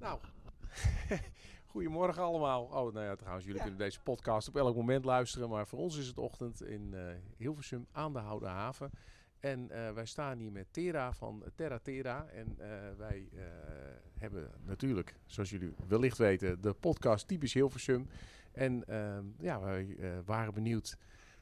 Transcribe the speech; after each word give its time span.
Nou, 0.00 0.18
goedemorgen 1.72 2.22
allemaal. 2.22 2.62
Oh, 2.64 2.92
nou 2.92 3.00
ja, 3.06 3.14
trouwens, 3.16 3.44
jullie 3.44 3.60
Ja. 3.60 3.66
kunnen 3.66 3.84
deze 3.84 4.00
podcast 4.00 4.48
op 4.48 4.56
elk 4.56 4.76
moment 4.76 5.04
luisteren. 5.04 5.48
Maar 5.48 5.66
voor 5.66 5.78
ons 5.78 5.96
is 5.98 6.06
het 6.06 6.18
ochtend 6.18 6.62
in 6.62 6.94
eh, 6.94 7.14
Hilversum 7.36 7.86
aan 7.92 8.12
de 8.12 8.18
Houden 8.18 8.48
Haven. 8.48 8.90
En 9.40 9.70
eh, 9.70 9.92
wij 9.92 10.06
staan 10.06 10.38
hier 10.38 10.52
met 10.52 10.66
Tera 10.70 11.12
van 11.12 11.42
Terra 11.54 11.78
Terra. 11.78 12.26
En 12.26 12.54
eh, 12.58 12.68
wij 12.96 13.28
hebben 14.18 14.50
natuurlijk, 14.64 15.14
zoals 15.26 15.50
jullie 15.50 15.74
wellicht 15.88 16.18
weten, 16.18 16.60
de 16.60 16.72
podcast 16.72 17.26
Typisch 17.28 17.54
Hilversum. 17.54 18.08
En 18.52 18.84
ehm, 18.86 19.24
ja, 19.38 19.60
wij 19.60 19.96
waren 20.24 20.54
benieuwd 20.54 20.96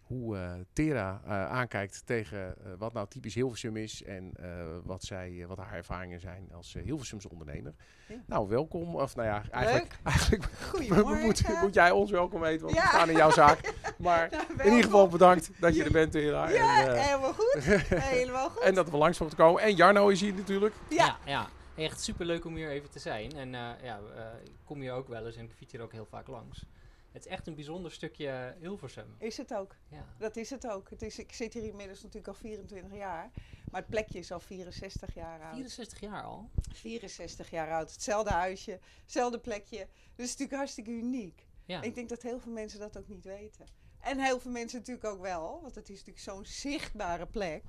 hoe 0.09 0.36
eh, 0.36 0.52
Tera 0.72 1.20
eh, 1.24 1.30
aankijkt 1.50 2.02
tegen 2.06 2.54
eh, 2.64 2.72
wat 2.79 2.93
nou 2.93 3.09
typisch 3.09 3.34
Hilversum 3.34 3.77
is. 3.77 4.02
En 4.02 4.32
eh, 4.36 4.48
wat, 4.84 5.04
zij, 5.04 5.45
wat 5.48 5.59
haar 5.59 5.73
ervaringen 5.73 6.20
zijn 6.20 6.48
als 6.54 6.77
Hilversumse 6.84 7.30
ondernemer. 7.30 7.74
Ja. 8.06 8.14
Nou, 8.27 8.48
welkom. 8.48 8.96
Of 8.96 9.16
nou 9.16 9.29
ja, 9.29 9.42
eigenlijk, 9.50 9.84
Leuk. 9.92 10.01
eigenlijk 10.02 10.45
Goedemorgen. 10.70 11.24
moet, 11.24 11.60
moet 11.60 11.74
jij 11.74 11.91
ons 11.91 12.10
welkom 12.10 12.45
heten, 12.45 12.66
want 12.66 12.79
we 12.79 12.87
staan 12.87 13.10
in 13.10 13.16
jouw 13.16 13.30
zaak. 13.30 13.60
Maar 13.98 14.29
Nou, 14.30 14.45
in 14.59 14.65
ieder 14.65 14.84
geval 14.84 15.09
bedankt 15.09 15.51
dat 15.60 15.77
je 15.77 15.84
er 15.84 15.92
bent, 15.92 16.12
Tera. 16.12 16.48
Ja, 16.48 16.87
en, 16.87 17.02
helemaal 17.02 17.32
goed. 17.32 17.65
helemaal 18.15 18.51
goed. 18.51 18.62
en 18.62 18.74
dat 18.74 18.90
we 18.90 18.96
langs 18.96 19.18
mochten 19.18 19.38
komen. 19.38 19.62
En 19.62 19.74
Jarno 19.74 20.09
is 20.09 20.20
hier 20.20 20.34
natuurlijk. 20.34 20.74
Ja. 20.88 20.96
Ja, 20.96 21.16
ja. 21.24 21.48
Echt 21.84 22.01
super 22.01 22.27
leuk 22.27 22.45
om 22.45 22.54
hier 22.54 22.68
even 22.68 22.90
te 22.90 22.98
zijn. 22.98 23.32
En 23.32 23.54
eh, 23.54 23.70
ja, 23.82 24.01
ik 24.45 24.51
kom 24.65 24.80
hier 24.80 24.93
ook 24.93 25.09
wel 25.09 25.27
eens 25.27 25.37
en 25.37 25.45
ik 25.45 25.52
fiets 25.56 25.73
hier 25.73 25.82
ook 25.82 25.93
heel 25.93 26.06
vaak 26.10 26.27
langs. 26.27 26.65
Het 27.12 27.24
is 27.24 27.32
echt 27.32 27.46
een 27.46 27.54
bijzonder 27.54 27.92
stukje 27.92 28.56
Hilversum. 28.58 29.14
Is 29.18 29.36
het 29.36 29.54
ook. 29.54 29.76
Ja. 29.88 30.06
Dat 30.18 30.36
is 30.36 30.50
het 30.50 30.66
ook. 30.66 30.90
Het 30.90 31.02
is, 31.02 31.18
ik 31.18 31.32
zit 31.32 31.54
hier 31.54 31.64
inmiddels 31.64 32.02
natuurlijk 32.02 32.28
al 32.28 32.34
24 32.34 32.98
jaar. 32.98 33.30
Maar 33.70 33.80
het 33.80 33.90
plekje 33.90 34.18
is 34.18 34.32
al 34.32 34.40
64 34.40 35.14
jaar 35.14 35.40
oud. 35.40 35.54
64 35.54 36.00
jaar 36.00 36.22
al. 36.22 36.50
64 36.72 37.50
jaar 37.50 37.72
oud. 37.72 37.92
Hetzelfde 37.92 38.30
huisje, 38.30 38.78
hetzelfde 39.02 39.38
plekje. 39.38 39.76
Dus 39.76 39.86
het 40.06 40.18
is 40.18 40.30
natuurlijk 40.30 40.58
hartstikke 40.58 40.90
uniek. 40.90 41.46
Ja. 41.64 41.82
Ik 41.82 41.95
denk 41.95 42.09
dat 42.09 42.23
heel 42.23 42.40
veel 42.40 42.52
mensen 42.52 42.80
dat 42.80 42.98
ook 42.98 43.09
niet 43.09 43.24
weten. 43.24 43.66
En 44.00 44.18
heel 44.18 44.40
veel 44.40 44.50
mensen 44.50 44.78
natuurlijk 44.78 45.06
ook 45.06 45.20
wel. 45.20 45.60
Want 45.60 45.74
het 45.74 45.88
is 45.88 45.96
natuurlijk 45.96 46.24
zo'n 46.24 46.45
zichtbare 46.45 47.26
plek. 47.26 47.65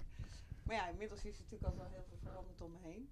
Maar 0.63 0.75
ja, 0.75 0.87
inmiddels 0.89 1.25
is 1.25 1.35
er 1.35 1.43
natuurlijk 1.43 1.71
ook 1.71 1.77
wel 1.77 1.89
heel 1.91 2.05
veel 2.07 2.17
veranderd 2.17 2.61
om 2.61 2.71
me 2.71 2.77
heen. 2.81 3.09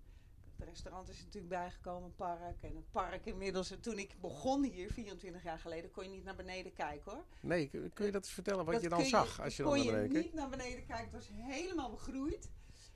Het 0.58 0.68
restaurant 0.68 1.10
is 1.10 1.18
er 1.18 1.24
natuurlijk 1.24 1.54
bijgekomen, 1.54 2.16
park. 2.16 2.62
En 2.62 2.76
het 2.76 2.92
park 2.92 3.26
inmiddels, 3.26 3.74
toen 3.82 4.00
ik 4.00 4.16
begon 4.22 4.64
hier, 4.64 4.92
24 4.92 5.44
jaar 5.44 5.60
geleden, 5.60 5.92
kon 5.92 6.04
je 6.04 6.10
niet 6.10 6.24
naar 6.24 6.36
beneden 6.36 6.74
kijken 6.74 7.12
hoor. 7.12 7.24
Nee, 7.40 7.70
kun 7.70 8.06
je 8.06 8.12
dat 8.12 8.22
eens 8.24 8.32
vertellen 8.32 8.66
wat 8.66 8.74
Dat 8.74 8.84
je 8.84 8.90
dan 8.90 9.06
zag 9.06 9.42
als 9.42 9.58
je 9.58 9.64
dan 9.64 9.72
kon 9.72 9.82
naar 9.86 9.92
beneden 9.92 10.14
je 10.16 10.22
keek? 10.22 10.32
niet 10.32 10.42
naar 10.42 10.50
beneden 10.50 10.86
kijken. 10.86 11.06
Het 11.06 11.14
was 11.14 11.30
helemaal 11.32 11.90
begroeid. 11.90 12.50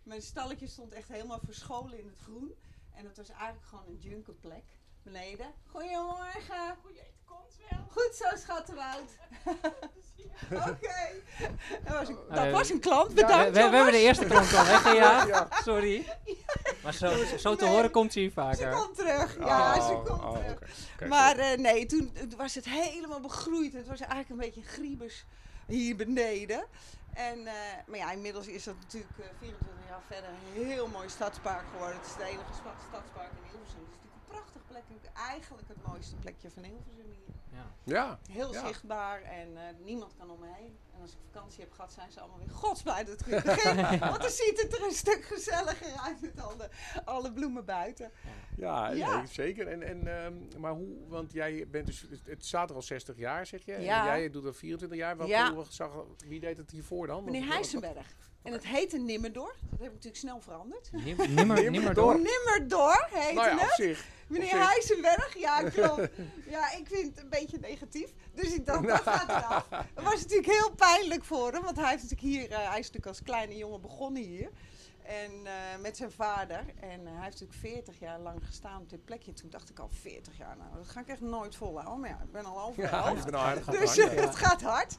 Mijn 0.04 0.22
stalletje 0.22 0.68
stond 0.68 0.94
echt 0.94 1.08
helemaal 1.08 1.40
verscholen 1.40 2.00
in 2.00 2.08
het 2.08 2.18
groen. 2.18 2.56
En 2.94 3.06
het 3.06 3.18
was 3.18 3.30
eigenlijk 3.30 3.66
gewoon 3.66 3.88
een 3.88 3.98
junkerplek 3.98 4.64
beneden. 5.04 5.54
Goedemorgen. 5.66 6.78
Goed 7.90 8.16
zo, 8.16 8.26
schattenwoud. 8.38 9.10
Oké. 10.52 11.12
Dat, 11.84 11.94
was 12.00 12.08
een, 12.10 12.18
dat 12.30 12.46
Eh, 12.46 12.52
was 12.52 12.70
een 12.70 12.80
klant. 12.80 13.08
we, 13.08 13.14
Bedankt, 13.14 13.46
we, 13.46 13.70
we 13.70 13.76
hebben 13.76 13.92
de 13.94 14.00
eerste 14.00 14.26
klant 14.26 14.54
al 14.56 14.66
weggejaagd. 14.66 15.28
Ja. 15.36 15.48
Sorry. 15.64 16.06
Maar 16.84 16.94
zo, 16.94 17.12
zo 17.38 17.56
te 17.56 17.64
Nee. 17.64 17.74
horen 17.74 17.92
komt 17.92 18.14
ze 18.14 18.20
hier 18.20 18.28
Ze 18.30 18.34
vaker. 18.36 18.72
komt 18.72 18.96
terug. 18.96 19.38
Ja, 19.40 19.76
Oh, 19.76 19.88
ze 19.88 19.94
komt 19.94 20.22
oh, 20.22 20.34
terug. 20.38 20.60
Maar 21.10 21.38
eh, 21.38 21.58
nee, 21.58 21.86
toen 21.86 22.18
was 22.38 22.56
het 22.56 22.66
helemaal 22.66 23.20
begroeid. 23.20 23.74
Het 23.74 23.88
was 23.88 24.00
eigenlijk 24.00 24.30
een 24.30 24.38
beetje 24.38 24.62
griebers 24.70 25.26
hier 25.68 25.96
beneden. 25.96 26.66
En, 27.14 27.48
eh, 27.48 27.54
maar 27.88 27.98
ja, 27.98 28.12
inmiddels 28.12 28.48
is 28.48 28.64
dat 28.64 28.76
natuurlijk 28.82 29.14
eh, 29.20 29.26
24 29.40 29.88
jaar 29.90 30.02
verder 30.08 30.30
een 30.30 30.66
heel 30.68 30.88
mooi 30.88 31.10
stadspark 31.10 31.64
geworden. 31.72 31.98
Het 31.98 32.06
is 32.06 32.12
het 32.14 32.22
enige 32.22 32.54
sta- 32.54 32.76
stadspark 32.90 33.30
in 33.32 33.50
Hilversum. 33.50 33.86
Het 34.32 34.40
is 34.40 34.54
natuurlijk 34.54 34.56
een 34.56 34.62
prachtig 34.62 34.62
plekje. 34.68 35.30
Eigenlijk 35.30 35.68
het 35.68 35.78
mooiste 35.88 36.16
plekje 36.16 36.50
van 36.52 36.64
Hilversum 36.64 37.06
hier. 37.06 37.36
Ja. 37.54 37.66
Ja, 37.84 38.20
Heel 38.30 38.54
Ja. 38.54 38.66
zichtbaar 38.68 39.22
en 39.22 39.58
eh, 39.58 39.64
niemand 39.84 40.14
kan 40.18 40.30
om 40.30 40.40
me 40.40 40.46
heen. 40.58 40.78
En 40.96 41.02
als 41.02 41.12
ik 41.12 41.18
vakantie 41.32 41.60
heb 41.60 41.72
gehad, 41.72 41.94
zijn 41.94 42.12
ze 42.12 42.20
allemaal 42.20 42.38
weer 42.40 42.50
godsblij 42.50 43.04
dat 43.04 43.20
het 43.26 43.44
begint. 43.44 44.00
Want 44.12 44.22
dan 44.22 44.30
ziet 44.30 44.62
het 44.62 44.74
er 44.78 44.84
een 44.86 44.92
stuk 44.92 45.24
gezelliger 45.24 46.00
uit 46.00 46.22
met 46.22 46.40
alle, 46.42 46.70
alle 47.06 47.32
bloemen 47.34 47.66
buiten. 47.66 48.12
ja, 48.58 48.90
Ja. 48.92 49.18
nee, 49.18 49.28
zeker. 49.28 49.68
En, 49.68 49.82
en, 49.84 50.08
ehm, 50.24 50.34
maar 50.60 50.72
hoe, 50.74 51.08
want 51.08 51.32
jij 51.32 51.68
bent 51.72 51.86
dus, 51.86 52.06
het- 52.26 52.46
staat 52.46 52.70
er 52.70 52.76
al 52.76 52.82
60 52.82 53.18
jaar, 53.18 53.46
zeg 53.46 53.66
je. 53.66 53.72
Ja. 53.80 54.00
En 54.00 54.06
jij 54.06 54.30
doet 54.30 54.46
er 54.46 54.56
24 54.56 54.98
jaar. 54.98 55.18
Wat, 55.18 55.28
Ja. 55.28 55.54
hoe 55.54 55.66
zag, 55.70 55.92
wie 56.28 56.40
deed 56.40 56.58
het 56.58 56.72
hiervoor 56.72 57.08
dan? 57.08 57.24
Meneer 57.24 57.48
Heisenberg. 57.48 58.16
En 58.44 58.52
het 58.52 58.66
heette 58.68 58.98
Nimmerdor. 58.98 59.56
Dat 59.70 59.80
heb 59.80 59.88
ik 59.88 59.94
natuurlijk 59.94 60.16
snel 60.18 60.40
veranderd. 60.42 60.90
Nim- 60.92 61.34
Nimmer, 61.34 61.72
nimmer 61.72 61.94
door. 61.94 62.14
Nimmerdor 62.20 63.08
heette 63.12 63.34
Nou 63.34 63.48
ja, 63.48 63.54
op 63.54 63.60
het. 63.60 63.74
zich. 63.76 64.06
Meneer 64.28 64.50
zich. 64.50 64.68
Heisenberg, 64.70 65.38
ja 65.38 65.70
klopt. 65.70 66.10
ja, 66.56 66.72
ik 66.72 66.88
vind 66.88 67.16
het 67.16 67.24
een 67.24 67.30
beetje 67.30 67.58
negatief. 67.60 68.10
Dus 68.34 68.54
ik 68.54 68.66
dacht, 68.66 68.88
dat 68.88 69.02
gaat 69.16 69.30
eraf. 69.30 69.68
Dat 69.94 70.04
was 70.04 70.22
natuurlijk 70.22 70.52
heel 70.52 70.72
pijnlijk 70.76 71.24
voor 71.24 71.52
hem. 71.54 71.64
Want 71.64 71.78
hij, 71.78 71.90
heeft 71.90 72.04
natuurlijk 72.04 72.30
hier, 72.34 72.52
eh, 72.52 72.58
hij 72.58 72.80
is 72.80 72.86
natuurlijk 72.92 73.06
als 73.06 73.22
kleine 73.24 73.58
jongen 73.58 73.82
begonnen 73.82 74.24
hier. 74.24 74.50
En 75.04 75.32
eh, 75.46 75.54
met 75.82 75.98
zijn 75.98 76.12
vader. 76.12 76.58
En 76.80 77.08
eh, 77.08 77.14
hij 77.14 77.24
heeft 77.24 77.40
natuurlijk 77.42 77.60
40 77.60 78.00
jaar 78.00 78.20
lang 78.20 78.46
gestaan 78.46 78.82
op 78.82 78.90
dit 78.90 79.06
plekje. 79.06 79.34
Toen 79.34 79.50
dacht 79.50 79.70
ik 79.70 79.80
al 79.80 79.90
40 80.02 80.38
jaar, 80.38 80.58
nou 80.58 80.70
dat 80.76 80.88
ga 80.88 81.00
ik 81.00 81.08
echt 81.08 81.22
nooit 81.22 81.56
volhouden. 81.56 82.00
Maar 82.00 82.10
ja, 82.10 82.20
ik 82.24 82.32
ben 82.32 82.46
al 82.46 82.62
over 82.62 82.82
de 82.82 82.88
helft. 82.88 83.72
Dus 83.72 83.96
ja. 84.04 84.08
het 84.08 84.36
gaat 84.36 84.62
hard. 84.62 84.96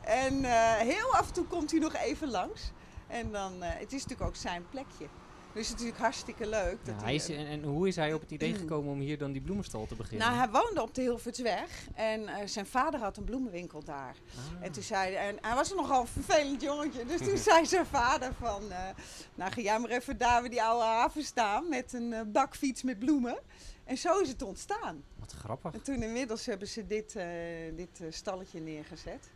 En 0.00 0.44
eh, 0.44 0.72
heel 0.76 1.14
af 1.14 1.26
en 1.28 1.32
toe 1.34 1.44
komt 1.46 1.70
hij 1.70 1.80
nog 1.80 1.94
even 1.94 2.30
langs. 2.30 2.72
En 3.14 3.30
dan, 3.30 3.62
eh, 3.62 3.70
het 3.72 3.92
is 3.92 4.02
natuurlijk 4.02 4.28
ook 4.30 4.36
zijn 4.36 4.64
plekje. 4.70 5.06
Dus 5.52 5.62
het 5.62 5.64
is 5.64 5.70
natuurlijk 5.70 5.98
hartstikke 5.98 6.48
leuk. 6.48 6.78
Ja, 6.84 6.92
dat 6.92 7.02
hij 7.02 7.14
is, 7.14 7.28
en, 7.28 7.46
en 7.46 7.62
hoe 7.62 7.88
is 7.88 7.96
hij 7.96 8.12
op 8.12 8.20
het 8.20 8.30
idee 8.30 8.54
gekomen 8.54 8.92
om 8.92 9.00
hier 9.00 9.18
dan 9.18 9.32
die 9.32 9.42
bloemenstal 9.42 9.86
te 9.86 9.94
beginnen? 9.94 10.26
nou, 10.26 10.38
hij 10.38 10.50
woonde 10.50 10.82
op 10.82 10.94
de 10.94 11.00
Hilvertsweg 11.00 11.88
en 11.94 12.28
eh, 12.28 12.46
zijn 12.46 12.66
vader 12.66 13.00
had 13.00 13.16
een 13.16 13.24
bloemenwinkel 13.24 13.84
daar. 13.84 14.16
Ah. 14.36 14.64
En 14.64 14.72
toen 14.72 14.82
zei 14.82 15.14
en 15.14 15.38
hij 15.40 15.54
was 15.54 15.74
nogal 15.74 16.00
een 16.00 16.06
vervelend 16.06 16.62
jongetje, 16.62 17.06
dus 17.06 17.20
toen 17.20 17.36
zei 17.52 17.66
zijn 17.66 17.86
vader 17.86 18.32
van, 18.40 18.72
eh, 18.72 18.78
nou 19.34 19.52
ga 19.52 19.60
jij 19.60 19.78
maar 19.78 19.90
even 19.90 20.18
daar 20.18 20.40
bij 20.40 20.50
die 20.50 20.62
oude 20.62 20.84
haven 20.84 21.22
staan 21.22 21.68
met 21.68 21.92
een 21.92 22.32
bakfiets 22.32 22.82
met 22.82 22.98
bloemen. 22.98 23.38
En 23.84 23.98
zo 23.98 24.20
is 24.20 24.28
het 24.28 24.42
ontstaan. 24.42 25.04
Wat 25.18 25.32
grappig. 25.32 25.72
En 25.72 25.82
toen 25.82 26.02
inmiddels 26.02 26.46
hebben 26.46 26.68
ze 26.68 26.86
dit, 26.86 27.16
dit 27.76 28.00
stalletje 28.14 28.60
neergezet. 28.60 29.30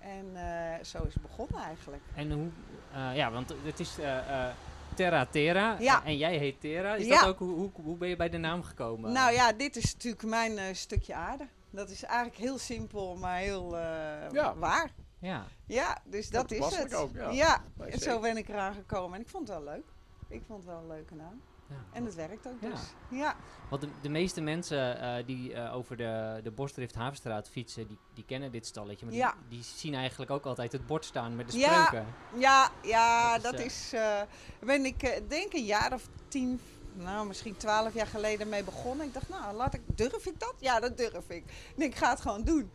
En 0.00 0.36
eh, 0.36 0.84
zo 0.84 1.02
is 1.04 1.12
het 1.14 1.22
begonnen 1.22 1.62
eigenlijk. 1.62 2.02
En 2.14 2.32
hoe, 2.32 2.48
eh, 2.92 3.16
ja, 3.16 3.30
want 3.30 3.54
het 3.62 3.80
is 3.80 3.98
eh, 3.98 4.18
eh, 4.46 4.54
Terra 4.94 5.26
Terra 5.26 5.76
Ja. 5.78 6.04
en 6.04 6.16
jij 6.16 6.36
heet 6.36 6.60
Terra. 6.60 6.94
Is 6.94 7.06
Ja. 7.06 7.20
dat 7.20 7.28
ook, 7.28 7.38
hoe, 7.38 7.54
hoe, 7.54 7.70
hoe 7.82 7.96
ben 7.96 8.08
je 8.08 8.16
bij 8.16 8.28
de 8.28 8.38
naam 8.38 8.62
gekomen? 8.62 9.12
Nou 9.12 9.32
ja, 9.32 9.52
dit 9.52 9.76
is 9.76 9.92
natuurlijk 9.92 10.22
mijn 10.22 10.58
eh, 10.58 10.74
stukje 10.74 11.14
aarde. 11.14 11.46
Dat 11.70 11.90
is 11.90 12.02
eigenlijk 12.04 12.40
heel 12.40 12.58
simpel, 12.58 13.16
maar 13.16 13.38
heel 13.38 13.78
eh, 13.78 14.30
Ja. 14.32 14.54
waar. 14.56 14.90
Ja. 15.18 15.44
Ja, 15.66 15.98
dus 16.04 16.30
dat 16.30 16.50
is 16.50 16.56
toepasselijk 16.58 16.90
het. 16.92 17.00
ook, 17.00 17.14
ja. 17.14 17.30
ja, 17.30 17.62
Nee, 17.74 17.90
en 17.90 17.98
zo 17.98 18.20
ben 18.20 18.36
ik 18.36 18.48
eraan 18.48 18.74
gekomen. 18.74 19.14
En 19.14 19.20
ik 19.24 19.28
vond 19.28 19.48
het 19.48 19.56
wel 19.56 19.66
leuk. 19.74 19.84
Ik 20.28 20.42
vond 20.46 20.58
het 20.58 20.68
wel 20.68 20.78
een 20.80 20.86
leuke 20.88 21.14
naam. 21.14 21.40
Ja. 21.70 21.76
En 21.92 22.04
het 22.04 22.14
werkt 22.14 22.46
ook 22.46 22.60
Ja. 22.60 22.68
dus. 22.70 22.80
Ja, 23.10 23.36
Want 23.68 23.82
de, 23.82 23.88
de 24.00 24.08
meeste 24.08 24.40
mensen 24.40 25.00
eh, 25.00 25.26
die 25.26 25.54
eh, 25.54 25.74
over 25.74 25.96
de, 25.96 26.40
de 26.42 26.50
Bosdrift 26.50 26.94
Havenstraat 26.94 27.48
fietsen, 27.48 27.86
die, 27.86 27.98
die 28.14 28.24
kennen 28.24 28.52
dit 28.52 28.66
stalletje. 28.66 29.06
Maar 29.06 29.14
Ja. 29.14 29.34
die, 29.48 29.58
die 29.58 29.64
zien 29.76 29.94
eigenlijk 29.94 30.30
ook 30.30 30.44
altijd 30.44 30.72
het 30.72 30.86
bord 30.86 31.04
staan 31.04 31.36
met 31.36 31.50
de 31.50 31.58
Ja. 31.58 31.84
spreuken. 31.86 32.14
ja, 32.36 32.70
ja 32.82 33.34
Dat 33.38 33.42
dat 33.52 33.60
is, 33.60 33.64
is... 33.66 33.92
eh, 33.92 34.20
ben 34.60 34.84
ik 34.84 35.22
denk 35.28 35.52
een 35.52 35.64
jaar 35.64 35.92
of 35.92 36.08
tien, 36.28 36.60
nou 36.92 37.26
misschien 37.26 37.56
twaalf 37.56 37.94
jaar 37.94 38.06
geleden 38.06 38.48
mee 38.48 38.64
begonnen. 38.64 39.06
Ik 39.06 39.14
dacht, 39.14 39.28
nou, 39.28 39.54
laat 39.56 39.74
ik, 39.74 39.80
durf 39.86 40.26
ik 40.26 40.38
dat? 40.40 40.54
Ja, 40.58 40.80
dat 40.80 40.96
durf 40.96 41.28
ik. 41.30 41.44
Denk, 41.76 41.92
ik 41.92 41.98
ga 41.98 42.10
het 42.10 42.20
gewoon 42.20 42.42
doen. 42.44 42.70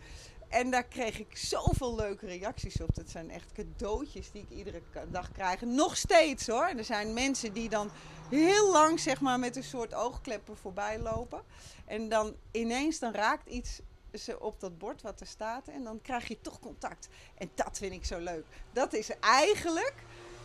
En 0.49 0.71
daar 0.71 0.83
kreeg 0.83 1.19
ik 1.19 1.37
zoveel 1.37 1.95
leuke 1.95 2.25
reacties 2.25 2.81
op. 2.81 2.95
Dat 2.95 3.09
zijn 3.09 3.31
echt 3.31 3.51
cadeautjes 3.51 4.31
die 4.31 4.45
ik 4.49 4.57
iedere 4.57 4.81
dag 5.11 5.31
krijg. 5.31 5.61
Nog 5.61 5.97
steeds 5.97 6.47
hoor. 6.47 6.65
Er 6.77 6.83
zijn 6.83 7.13
mensen 7.13 7.53
die 7.53 7.69
dan 7.69 7.89
heel 8.29 8.71
lang 8.71 8.99
zeg 8.99 9.21
maar 9.21 9.39
met 9.39 9.55
een 9.55 9.63
soort 9.63 9.93
oogkleppen 9.93 10.57
voorbij 10.57 10.99
lopen. 10.99 11.41
En 11.85 12.09
dan 12.09 12.35
ineens 12.51 12.99
dan 12.99 13.13
raakt 13.13 13.49
iets 13.49 13.79
ze 14.13 14.39
op 14.39 14.59
dat 14.59 14.77
bord 14.77 15.01
wat 15.01 15.19
er 15.19 15.27
staat. 15.27 15.67
En 15.67 15.83
dan 15.83 16.01
krijg 16.01 16.27
je 16.27 16.41
toch 16.41 16.59
contact. 16.59 17.07
En 17.37 17.51
dat 17.55 17.77
vind 17.77 17.93
ik 17.93 18.05
zo 18.05 18.19
leuk. 18.19 18.45
Dat 18.73 18.93
is 18.93 19.09
eigenlijk 19.19 19.93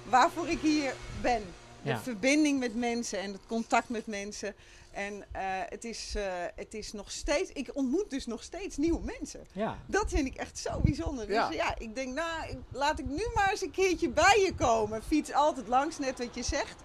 waarvoor 0.09 0.49
ik 0.49 0.61
hier 0.61 0.95
ben. 1.23 1.43
De 1.83 1.89
Ja. 1.89 1.99
verbinding 2.01 2.59
met 2.59 2.75
mensen 2.75 3.19
en 3.19 3.33
het 3.33 3.47
contact 3.47 3.89
met 3.89 4.07
mensen. 4.07 4.55
En 4.91 5.25
eh, 5.33 5.43
het, 5.69 5.85
is, 5.85 6.15
eh, 6.15 6.33
het 6.55 6.75
is 6.75 6.93
nog 6.93 7.11
steeds, 7.11 7.51
ik 7.53 7.71
ontmoet 7.77 8.11
dus 8.11 8.27
nog 8.27 8.43
steeds 8.43 8.77
nieuwe 8.77 9.01
mensen. 9.05 9.47
Ja. 9.53 9.79
Dat 9.87 10.11
vind 10.11 10.27
ik 10.27 10.35
echt 10.35 10.59
zo 10.59 10.81
bijzonder. 10.81 11.27
Dus 11.27 11.35
Ja. 11.37 11.51
ja, 11.51 11.79
ik 11.79 11.95
denk, 11.95 12.15
nou, 12.15 12.49
ik- 12.51 12.59
laat 12.71 12.99
ik 12.99 13.07
nu 13.07 13.23
maar 13.35 13.51
eens 13.51 13.63
een 13.63 13.71
keertje 13.71 14.09
bij 14.11 14.41
je 14.45 14.55
komen. 14.55 15.03
Fiets 15.03 15.33
altijd 15.33 15.69
langs, 15.69 15.99
net 15.99 16.19
wat 16.19 16.35
je 16.35 16.43
zegt. 16.43 16.77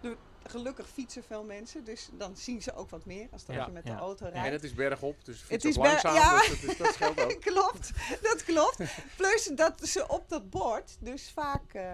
De- 0.00 0.16
gelukkig 0.46 0.88
fietsen 0.88 1.24
veel 1.24 1.44
mensen, 1.44 1.84
dus 1.84 2.08
dan 2.12 2.36
zien 2.36 2.62
ze 2.62 2.74
ook 2.74 2.90
wat 2.90 3.04
meer 3.04 3.28
als 3.32 3.44
dat 3.44 3.56
Ja, 3.56 3.66
je 3.66 3.72
met 3.72 3.86
ja. 3.86 3.94
de 3.94 4.00
auto 4.00 4.26
En 4.26 4.32
rijdt. 4.32 4.52
het 4.52 4.64
is 4.64 4.74
bergop, 4.74 5.24
dus 5.24 5.44
Het 5.48 5.64
ook 5.64 5.70
is 5.70 5.76
langzaam. 5.76 6.14
ja. 6.14 6.38
Dus 6.38 6.60
dat, 6.60 6.70
is, 6.70 6.76
dat 6.76 6.92
scheelt 6.94 7.20
ook. 7.20 7.40
klopt, 7.50 7.90
dat 8.22 8.44
klopt. 8.44 8.76
Plus 9.16 9.50
dat 9.54 9.88
ze 9.88 10.08
op 10.08 10.28
dat 10.28 10.50
bord 10.50 10.96
dus 11.00 11.30
vaak 11.34 11.74
eh, 11.74 11.84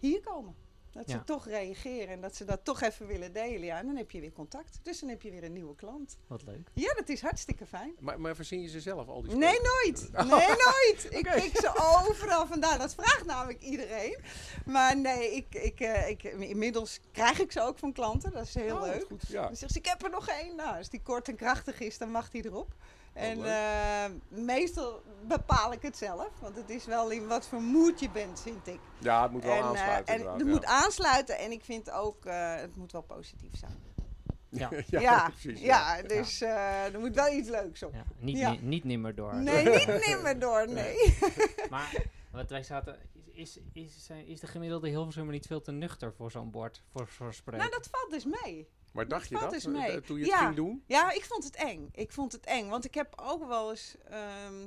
hier 0.00 0.20
komen. 0.20 0.54
Dat 0.94 1.08
Ja. 1.10 1.18
ze 1.18 1.24
toch 1.24 1.46
reageren 1.46 2.08
en 2.08 2.20
dat 2.20 2.36
ze 2.36 2.44
dat 2.44 2.64
toch 2.64 2.80
even 2.82 3.06
willen 3.06 3.32
delen. 3.32 3.64
Ja, 3.64 3.78
en 3.78 3.86
dan 3.86 3.96
heb 3.96 4.10
je 4.10 4.20
weer 4.20 4.32
contact. 4.32 4.78
Dus 4.82 5.00
dan 5.00 5.08
heb 5.08 5.22
je 5.22 5.30
weer 5.30 5.44
een 5.44 5.52
nieuwe 5.52 5.74
klant. 5.74 6.16
Wat 6.26 6.42
leuk. 6.42 6.68
Ja, 6.72 6.94
dat 6.94 7.08
is 7.08 7.20
hartstikke 7.20 7.66
fijn. 7.66 7.94
Maar, 8.00 8.20
maar 8.20 8.34
verzin 8.34 8.60
je 8.60 8.68
ze 8.68 8.80
zelf 8.80 9.08
al 9.08 9.22
die 9.22 9.36
Nee, 9.36 9.58
nooit. 9.60 10.10
Nee, 10.12 10.48
nooit. 10.48 11.06
Ik 11.10 11.30
pik 11.40 11.56
ze 11.60 11.98
overal 12.06 12.46
vandaan. 12.46 12.78
Dat 12.78 12.94
vraagt 12.94 13.24
namelijk 13.24 13.60
iedereen. 13.62 14.18
Maar 14.66 14.96
nee, 14.96 15.34
ik, 15.34 15.54
ik, 15.54 15.80
eh, 15.80 16.08
ik, 16.08 16.22
inmiddels 16.22 17.00
krijg 17.12 17.40
ik 17.40 17.52
ze 17.52 17.60
ook 17.60 17.78
van 17.78 17.92
klanten. 17.92 18.32
Dat 18.32 18.44
is 18.44 18.54
heel 18.54 18.76
Oh, 18.76 18.82
leuk. 18.82 19.04
Goed, 19.08 19.28
ja. 19.28 19.46
Dan 19.46 19.56
zegt 19.56 19.72
ze, 19.72 19.78
ik 19.78 19.86
heb 19.86 20.02
er 20.02 20.10
nog 20.10 20.28
één. 20.28 20.56
Nou, 20.56 20.76
als 20.76 20.88
die 20.88 21.02
kort 21.02 21.28
en 21.28 21.36
krachtig 21.36 21.80
is, 21.80 21.98
dan 21.98 22.10
mag 22.10 22.30
die 22.30 22.44
erop. 22.44 22.74
En 23.14 23.44
eh, 23.44 24.04
meestal 24.28 25.02
bepaal 25.26 25.72
ik 25.72 25.82
het 25.82 25.96
zelf. 25.96 26.28
Want 26.40 26.56
het 26.56 26.70
is 26.70 26.84
wel 26.84 27.10
in 27.10 27.26
wat 27.26 27.46
voor 27.46 27.60
moed 27.60 28.00
je 28.00 28.10
bent, 28.10 28.40
vind 28.40 28.66
ik. 28.66 28.78
ja, 28.98 29.22
het 29.22 29.32
moet 29.32 29.42
wel 29.42 29.52
en 29.52 29.58
eh, 29.60 29.66
aansluiten. 29.68 30.14
en 30.14 30.20
het 30.30 30.40
ja. 30.40 30.46
moet 30.46 30.64
aansluiten. 30.64 31.38
En 31.38 31.52
ik 31.52 31.64
vind 31.64 31.90
ook, 31.90 32.24
eh, 32.24 32.54
het 32.54 32.76
moet 32.76 32.92
wel 32.92 33.02
positief 33.02 33.50
zijn. 33.58 33.82
Ja. 34.48 34.68
ja, 34.86 35.00
Ja, 35.00 35.28
precies. 35.40 35.60
ja, 35.60 36.02
dus 36.02 36.40
eh, 36.40 36.94
er 36.94 37.00
moet 37.00 37.14
wel 37.14 37.32
iets 37.32 37.48
leuks 37.48 37.82
op. 37.82 37.92
Ja, 37.94 38.04
niet, 38.18 38.36
Ja. 38.38 38.50
ni- 38.50 38.58
niet 38.62 38.84
nimmer 38.84 39.14
door. 39.14 39.34
Nee, 39.34 39.68
niet 39.86 40.06
nimmer 40.06 40.38
door, 40.38 40.68
nee. 40.80 41.16
Maar 41.70 41.94
wat 42.30 42.50
wij 42.50 42.62
zaten, 42.62 42.96
is, 43.34 43.58
is, 43.72 43.96
is, 43.96 44.08
is 44.26 44.40
de 44.40 44.46
gemiddelde 44.46 44.88
Hilversummer 44.88 45.32
niet 45.32 45.46
veel 45.46 45.60
te 45.60 45.72
nuchter 45.72 46.12
voor 46.14 46.30
zo'n 46.30 46.50
bord, 46.50 46.82
voor 46.92 47.08
zo'n 47.16 47.32
spreuk? 47.32 47.58
Nou, 47.58 47.70
dat 47.70 47.88
valt 47.90 48.10
dus 48.10 48.24
mee. 48.42 48.68
Maar 48.92 49.08
dacht 49.08 49.28
je 49.28 49.36
valt 49.38 49.50
dat 49.52 49.62
dus 49.62 49.72
mee. 49.72 49.90
eh, 49.90 49.96
toen 50.02 50.16
je 50.16 50.22
het 50.22 50.32
Ja. 50.32 50.38
ging 50.44 50.54
doen? 50.56 50.84
Ja, 50.86 51.10
ik 51.10 51.24
vond 51.24 51.44
het 51.44 51.56
eng. 51.56 51.88
Ik 51.92 52.12
vond 52.12 52.32
het 52.32 52.44
eng, 52.44 52.68
want 52.68 52.84
ik 52.84 52.94
heb 52.94 53.12
ook 53.16 53.46
wel 53.46 53.70
eens 53.70 53.96
ehm, 54.08 54.66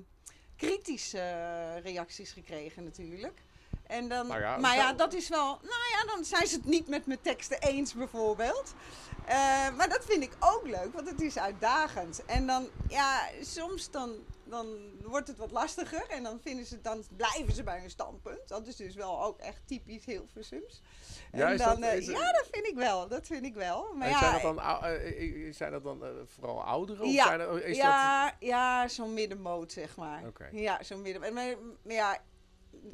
kritische 0.55 1.79
reacties 1.83 2.31
gekregen 2.31 2.83
natuurlijk. 2.83 3.41
En 3.87 4.07
dan, 4.09 4.27
Nou 4.27 4.39
ja, 4.41 4.57
maar 4.57 4.75
ja, 4.75 4.93
dat 4.93 5.13
is 5.13 5.29
wel. 5.29 5.45
Nou 5.45 5.81
ja, 5.91 6.15
dan 6.15 6.25
zijn 6.25 6.47
ze 6.47 6.55
het 6.55 6.65
niet 6.65 6.87
met 6.87 7.05
mijn 7.05 7.21
teksten 7.21 7.59
eens, 7.61 7.93
bijvoorbeeld. 7.93 8.73
Eh, 9.25 9.75
maar 9.75 9.89
dat 9.89 10.05
vind 10.05 10.23
ik 10.23 10.31
ook 10.39 10.67
leuk, 10.67 10.93
want 10.93 11.09
het 11.09 11.21
is 11.21 11.37
uitdagend. 11.37 12.25
En 12.25 12.47
dan, 12.47 12.67
ja, 12.87 13.29
soms 13.41 13.91
dan, 13.91 14.15
dan 14.49 14.77
wordt 15.03 15.27
het 15.27 15.37
wat 15.37 15.51
lastiger. 15.51 16.05
En 16.09 16.23
dan, 16.23 16.39
vinden 16.41 16.65
ze, 16.65 16.81
dan 16.81 17.03
blijven 17.15 17.53
ze 17.53 17.63
bij 17.63 17.79
hun 17.79 17.89
standpunt. 17.89 18.47
Dat 18.47 18.67
is 18.67 18.75
dus 18.75 18.95
wel 18.95 19.23
ook 19.23 19.39
echt 19.39 19.61
typisch 19.65 20.05
Hilversums. 20.05 20.81
Ja, 21.31 21.51
En 21.51 21.57
dan, 21.57 21.81
dat- 21.81 21.89
eh, 21.91 22.05
ja, 22.05 22.31
dat 22.31 22.47
vind 22.51 22.65
ik 22.67 22.75
wel. 22.75 23.07
Dat 23.07 23.27
vind 23.27 23.45
ik 23.45 23.53
wel. 23.53 23.93
Maar 23.93 24.07
En 24.07 24.13
ja, 24.13 24.19
zijn 24.19 24.31
dat 24.31 24.41
dan, 24.41 24.81
eh, 24.83 25.53
zijn 25.53 25.71
dat 25.71 25.83
dan 25.83 26.03
vooral 26.25 26.63
ouderen? 26.63 27.05
Of 27.05 27.11
Ja, 27.13 27.23
zijn 27.25 27.39
dat, 27.39 27.61
is 27.61 27.77
ja, 27.77 28.35
ja 28.39 28.87
zo'n 28.87 29.13
middenmoot, 29.13 29.71
zeg 29.71 29.95
maar. 29.95 30.23
Oké. 30.27 30.49
Ja, 30.51 30.83
zo'n 30.83 31.01
midden. 31.01 31.23
en 31.23 31.33
Maar, 31.33 31.55
maar 31.83 31.93
ja, 31.95 32.17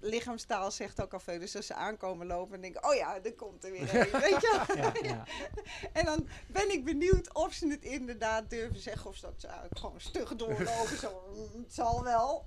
lichaamstaal 0.01 0.71
zegt 0.71 1.01
ook 1.01 1.13
al 1.13 1.19
veel. 1.19 1.39
Dus 1.39 1.55
als 1.55 1.65
ze 1.65 1.73
aankomen 1.73 2.27
lopen 2.27 2.55
en 2.55 2.61
denken, 2.61 2.83
oh 2.83 2.95
ja, 2.95 3.23
er 3.23 3.33
komt 3.33 3.63
er 3.63 3.71
weer 3.71 3.81
een, 3.81 4.19
weet 4.19 4.41
je? 4.41 4.61
Ja, 4.75 4.91
ja. 5.01 5.23
En 5.99 6.05
dan 6.05 6.27
ben 6.47 6.71
ik 6.71 6.85
benieuwd 6.85 7.33
of 7.33 7.53
ze 7.53 7.67
het 7.67 7.83
inderdaad 7.83 8.49
durven 8.49 8.79
zeggen. 8.79 9.09
Of 9.09 9.15
ze 9.15 9.25
dat 9.25 9.33
ze 9.37 9.47
gewoon 9.71 10.01
stug 10.01 10.35
doorlopen. 10.35 10.97
zo, 10.97 11.23
mm, 11.33 11.61
het 11.63 11.73
zal 11.73 12.03
wel. 12.03 12.45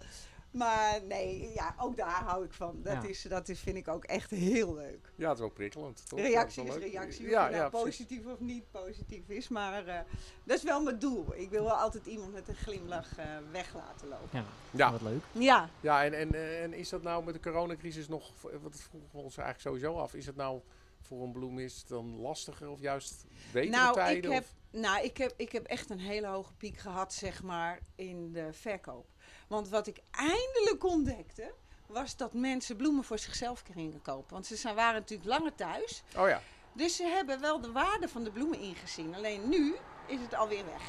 Maar 0.57 1.01
nee, 1.09 1.51
ja, 1.55 1.75
ook 1.79 1.97
daar 1.97 2.23
hou 2.25 2.45
ik 2.45 2.53
van. 2.53 2.83
Dat, 2.83 3.03
Ja. 3.03 3.09
is, 3.09 3.23
dat 3.23 3.49
is, 3.49 3.61
vind 3.61 3.77
ik 3.77 3.89
ook 3.89 4.05
echt 4.05 4.31
heel 4.31 4.75
leuk. 4.75 5.13
ja, 5.17 5.25
het 5.27 5.35
is 5.35 5.41
wel 5.41 5.51
prikkelend. 5.51 6.09
Toch? 6.09 6.19
Reactie 6.19 6.65
is 6.65 6.75
reactie. 6.75 7.25
Of 7.25 7.31
Ja, 7.31 7.43
het 7.43 7.51
nou 7.53 7.63
ja, 7.65 7.69
precies. 7.69 7.87
positief 7.99 8.27
of 8.27 8.41
niet 8.41 8.71
positief 8.71 9.29
is. 9.29 9.49
Maar 9.49 9.87
eh, 9.87 10.01
dat 10.45 10.57
is 10.57 10.63
wel 10.63 10.83
mijn 10.83 10.99
doel. 10.99 11.35
Ik 11.35 11.51
wil 11.51 11.65
wel 11.65 11.73
altijd 11.77 12.07
iemand 12.07 12.33
met 12.33 12.49
een 12.49 12.55
glimlach 12.55 13.17
eh, 13.19 13.25
weg 13.53 13.75
laten 13.75 14.09
lopen. 14.09 14.29
ja. 14.33 14.45
Ja. 14.71 14.91
wat 14.93 15.03
leuk. 15.03 15.23
Ja, 15.33 15.69
Ja, 15.81 16.05
en, 16.05 16.15
en, 16.15 16.35
eh, 16.35 16.63
en 16.63 16.73
is 16.73 16.89
dat 16.89 17.03
nou 17.03 17.25
met 17.25 17.35
de 17.35 17.41
coronacrisis 17.41 18.09
nog, 18.09 18.31
wat 18.43 18.73
het 18.73 18.81
vroegen 18.91 19.11
we 19.13 19.19
ons 19.19 19.37
eigenlijk 19.37 19.61
sowieso 19.61 20.01
af, 20.01 20.15
is 20.15 20.27
het 20.27 20.37
nou 20.37 20.61
voor 21.01 21.23
een 21.23 21.33
bloemist 21.33 21.89
dan 21.89 22.17
lastiger 22.21 22.69
of 22.69 22.81
juist 22.81 23.25
betere 23.53 23.77
nou, 23.77 23.95
tijden? 23.95 24.31
ik 24.31 24.37
heb, 24.37 24.43
of? 24.43 24.81
nou 24.81 25.05
ik, 25.05 25.17
heb, 25.17 25.35
ik 25.37 25.53
heb 25.53 25.65
echt 25.67 25.91
een 25.91 25.99
hele 26.01 26.27
hoge 26.27 26.53
piek 26.55 26.77
gehad, 26.79 27.13
zeg 27.15 27.43
maar, 27.43 27.79
in 27.95 28.33
de 28.33 28.53
verkoop. 28.53 29.07
Want 29.47 29.69
wat 29.69 29.87
ik 29.87 29.99
eindelijk 30.11 30.85
ontdekte, 30.85 31.53
was 31.87 32.17
dat 32.17 32.33
mensen 32.33 32.77
bloemen 32.77 33.05
voor 33.05 33.19
zichzelf 33.19 33.63
gingen 33.73 34.03
kopen. 34.03 34.33
Want 34.33 34.47
ze 34.47 34.57
zijn, 34.57 34.75
waren 34.75 35.01
natuurlijk 35.01 35.29
langer 35.29 35.55
thuis. 35.55 36.03
Oh 36.17 36.29
ja, 36.29 36.43
Dus 36.73 36.97
ze 36.97 37.05
hebben 37.05 37.41
wel 37.41 37.61
de 37.61 37.73
waarde 37.73 38.09
van 38.09 38.25
de 38.25 38.31
bloemen 38.31 38.59
ingezien. 38.59 39.15
Alleen 39.15 39.49
nu 39.49 39.75
is 40.07 40.21
het 40.21 40.35
alweer 40.35 40.65
weg. 40.65 40.83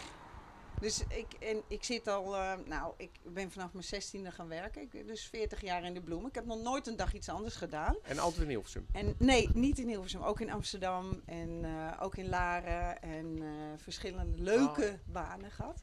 Dus 0.80 1.04
ik, 1.08 1.34
en 1.40 1.62
ik 1.68 1.84
zit 1.84 2.08
al, 2.08 2.36
eh, 2.36 2.54
nou, 2.66 2.94
ik 2.98 3.10
ben 3.24 3.52
vanaf 3.52 3.72
mijn 3.74 3.84
zestiende 3.84 4.32
gaan 4.32 4.48
werken. 4.48 4.82
Ik, 4.82 5.08
dus 5.08 5.26
40 5.26 5.62
jaar 5.62 5.84
in 5.84 5.94
de 5.94 6.02
bloemen. 6.02 6.30
Ik 6.30 6.36
heb 6.36 6.46
nog 6.46 6.62
nooit 6.62 6.88
een 6.88 6.96
dag 6.96 7.14
iets 7.14 7.30
anders 7.30 7.56
gedaan. 7.56 7.96
en 8.04 8.20
altijd 8.20 8.42
in 8.42 8.50
Hilversum. 8.50 8.86
En 8.92 9.16
nee, 9.18 9.50
niet 9.54 9.80
in 9.80 9.88
Hilversum. 9.88 10.22
Ook 10.22 10.40
in 10.40 10.52
Amsterdam 10.52 11.22
en 11.26 11.60
eh, 11.64 12.04
ook 12.04 12.16
in 12.16 12.30
Laren. 12.30 13.02
En 13.02 13.38
eh, 13.42 13.48
verschillende 13.78 14.42
leuke 14.42 15.00
banen 15.06 15.52
gehad. 15.52 15.82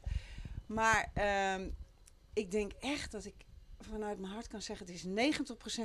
Maar 0.65 1.09
ehm, 1.13 1.69
ik 2.35 2.51
denk 2.51 2.71
echt 2.79 3.11
dat 3.11 3.25
ik 3.25 3.33
vanuit 3.79 4.19
mijn 4.19 4.33
hart 4.33 4.47
kan 4.47 4.61
zeggen... 4.61 4.85
het 4.85 4.95
is 4.95 5.05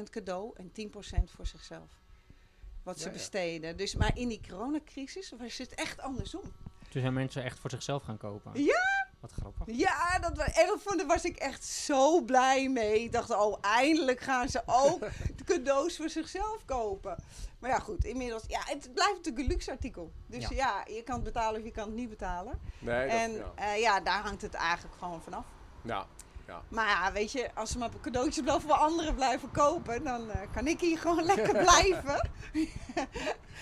90% 0.00 0.02
cadeau 0.10 0.52
en 0.56 0.72
10% 0.90 0.90
voor 1.24 1.46
zichzelf. 1.46 1.90
Wat 2.82 2.98
ze 2.98 3.04
Ja, 3.04 3.10
ja. 3.10 3.16
besteden. 3.16 3.76
Dus, 3.76 3.94
maar 3.94 4.18
in 4.18 4.28
die 4.28 4.40
coronacrisis 4.48 5.32
was 5.38 5.56
het 5.58 5.74
echt 5.74 6.00
andersom. 6.00 6.42
Toen 6.88 7.00
zijn 7.02 7.12
mensen 7.14 7.44
echt 7.44 7.58
voor 7.58 7.70
zichzelf 7.70 8.02
gaan 8.02 8.16
kopen. 8.18 8.62
Ja! 8.64 9.08
Wat 9.20 9.32
grappig. 9.32 9.76
Ja, 9.76 10.18
dat 10.18 10.36
was, 10.36 10.46
en 10.46 10.66
dat 10.66 10.80
vond- 10.82 10.98
daar 10.98 11.06
was 11.06 11.24
ik 11.24 11.36
echt 11.36 11.64
zo 11.64 12.20
blij 12.22 12.68
mee. 12.68 13.02
Ik 13.02 13.12
dacht, 13.12 13.30
oh, 13.30 13.58
eindelijk 13.60 14.20
gaan 14.20 14.48
ze 14.48 14.62
ook 14.66 15.00
de 15.36 15.44
cadeaus 15.44 15.96
voor 15.96 16.08
zichzelf 16.08 16.64
kopen. 16.64 17.16
Maar 17.58 17.70
ja, 17.70 17.78
goed, 17.78 18.04
inmiddels, 18.04 18.42
ja, 18.46 18.60
het 18.64 18.90
blijft 18.94 19.14
natuurlijk 19.16 19.38
een 19.44 19.50
luxe 19.52 19.70
artikel. 19.70 20.12
Dus 20.26 20.48
Ja. 20.48 20.54
ja, 20.86 20.94
je 20.94 21.02
kan 21.02 21.14
het 21.14 21.24
betalen 21.24 21.60
of 21.60 21.66
je 21.66 21.72
kan 21.72 21.86
het 21.86 21.94
niet 21.94 22.08
betalen. 22.08 22.58
Nee, 22.78 23.08
dat, 23.08 23.16
en 23.18 23.32
ja. 23.32 23.52
ja. 23.56 23.72
ja, 23.74 24.00
daar 24.00 24.22
hangt 24.22 24.42
het 24.42 24.54
eigenlijk 24.54 24.96
gewoon 24.98 25.22
vanaf. 25.22 25.44
Ja, 25.82 26.06
Maar 26.68 26.86
ja, 26.88 27.12
weet 27.12 27.32
je, 27.32 27.54
als 27.54 27.70
ze 27.70 27.78
maar 27.78 27.90
cadeautjes 28.00 28.42
blijven 28.44 28.68
voor 28.68 28.76
anderen 28.78 29.14
blijven 29.14 29.50
kopen, 29.50 30.04
dan 30.04 30.30
eh, 30.30 30.40
kan 30.52 30.66
ik 30.66 30.80
hier 30.80 30.98
gewoon 30.98 31.24
lekker 31.24 31.52
blijven. 31.66 32.30
Ja, 32.52 32.66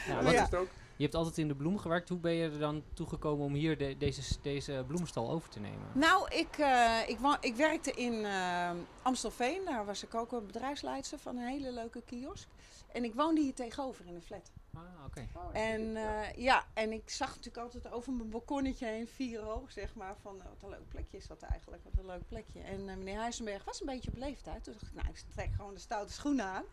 ja, 0.07 0.15
wat- 0.15 0.23
dat 0.25 0.33
Ja. 0.33 0.39
is 0.39 0.41
het 0.51 0.55
ook. 0.55 0.69
Je 0.97 1.05
hebt 1.05 1.17
altijd 1.17 1.39
in 1.39 1.49
de 1.49 1.55
bloem 1.55 1.79
gewerkt. 1.79 2.09
Hoe 2.09 2.19
ben 2.19 2.33
je 2.33 2.51
er 2.51 2.59
dan 2.59 2.83
toegekomen 2.95 3.45
om 3.45 3.53
hier 3.55 3.79
de- 3.79 3.97
deze, 3.99 4.23
deze 4.43 4.85
bloemenstal 4.87 5.31
over 5.31 5.49
te 5.49 5.61
nemen? 5.61 5.87
Nou, 5.93 6.29
ik, 6.35 6.59
eh, 6.59 6.99
ik, 7.07 7.19
ik 7.41 7.55
werkte 7.57 7.91
in 7.93 8.25
eh, 8.25 8.71
Amstelveen. 9.03 9.61
Daar 9.65 9.85
was 9.85 10.03
ik 10.05 10.15
ook 10.15 10.33
een 10.33 10.47
bedrijfsleidster 10.47 11.19
van 11.19 11.37
een 11.37 11.47
hele 11.47 11.73
leuke 11.73 12.03
kiosk. 12.03 12.49
En 12.93 13.05
ik 13.05 13.15
woonde 13.15 13.41
hier 13.41 13.55
tegenover 13.55 14.07
in 14.07 14.15
een 14.15 14.23
flat. 14.23 14.51
Ah, 14.75 15.05
oké. 15.07 15.29
En 15.53 15.97
eh, 15.97 16.33
ja, 16.37 16.65
en 16.75 16.93
ik 16.93 17.11
zag 17.11 17.29
natuurlijk 17.29 17.65
altijd 17.65 17.93
over 17.93 18.13
mijn 18.13 18.31
balkonnetje 18.31 18.87
heen, 18.87 19.09
vier 19.09 19.41
hoog, 19.41 19.73
zeg 19.73 19.95
maar, 19.95 20.15
van 20.23 20.41
eh, 20.41 20.47
wat 20.47 20.63
een 20.63 20.69
leuk 20.69 20.89
plekje 20.89 21.17
is 21.17 21.27
dat 21.27 21.43
eigenlijk, 21.43 21.83
wat 21.85 21.93
een 21.99 22.07
leuk 22.07 22.29
plekje. 22.29 22.61
En 22.61 22.89
eh, 22.89 22.97
meneer 22.97 23.19
Huizenberg 23.19 23.65
was 23.65 23.81
een 23.81 23.87
beetje 23.87 24.11
op 24.11 24.17
leeftijd. 24.17 24.65
Toen 24.65 24.73
dacht 24.73 24.93
ik, 24.93 24.95
nou, 24.95 25.09
ik 25.09 25.25
trek 25.35 25.51
gewoon 25.57 25.75
de 25.75 25.81
stoute 25.81 26.13
schoenen 26.13 26.45
aan. 26.45 26.65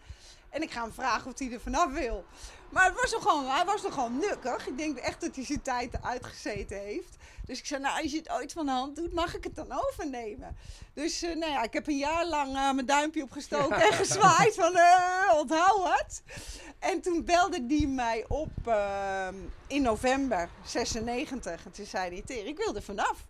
En 0.50 0.62
ik 0.62 0.72
ga 0.72 0.81
hem 0.81 0.91
vragen 0.91 1.31
of 1.31 1.39
hij 1.39 1.51
er 1.51 1.60
vanaf 1.60 1.93
wil. 1.93 2.25
Maar 2.69 2.86
het 2.86 3.01
was 3.01 3.10
toch 3.10 3.22
gewoon, 3.22 3.46
hij 3.46 3.65
was 3.65 3.81
toch 3.81 3.93
gewoon 3.93 4.17
nukkig. 4.17 4.67
Ik 4.67 4.77
denk 4.77 4.98
echt 4.98 5.22
dat 5.22 5.36
hij 5.36 5.46
zijn 5.46 5.62
tijd 5.62 6.01
uitgezeten 6.01 6.77
heeft. 6.77 7.15
Dus 7.46 7.60
ik 7.60 7.65
zei, 7.65 7.81
nou, 7.81 8.01
als 8.01 8.12
je 8.12 8.17
het 8.17 8.29
ooit 8.29 8.51
van 8.51 8.65
de 8.65 8.72
hand 8.72 8.96
doet, 8.96 9.13
mag 9.13 9.36
ik 9.36 9.43
het 9.43 9.55
dan 9.55 9.72
overnemen? 9.72 10.58
Dus 10.93 11.22
eh, 11.22 11.36
nou 11.36 11.51
ja, 11.51 11.63
ik 11.63 11.74
heb 11.74 11.88
een 11.88 11.98
jaar 11.98 12.25
lang 12.25 12.53
mijn 12.53 12.86
duimpje 12.86 13.24
opgestoken 13.24 13.81
en 13.88 13.93
gezwaaid 13.93 14.55
van, 14.55 14.77
onthoud 15.39 16.00
het. 16.00 16.24
En 16.79 17.01
toen 17.01 17.25
belde 17.25 17.65
die 17.65 17.85
mij 17.88 18.25
op 18.27 18.51
ehm, 18.65 19.36
in 19.68 19.82
november 19.82 20.50
96. 20.65 21.65
En 21.65 21.72
toen 21.72 21.86
zei 21.86 22.12
hij, 22.12 22.22
Ter, 22.22 22.46
ik 22.46 22.58
wil 22.58 22.75
er 22.75 22.82
vanaf. 22.84 23.27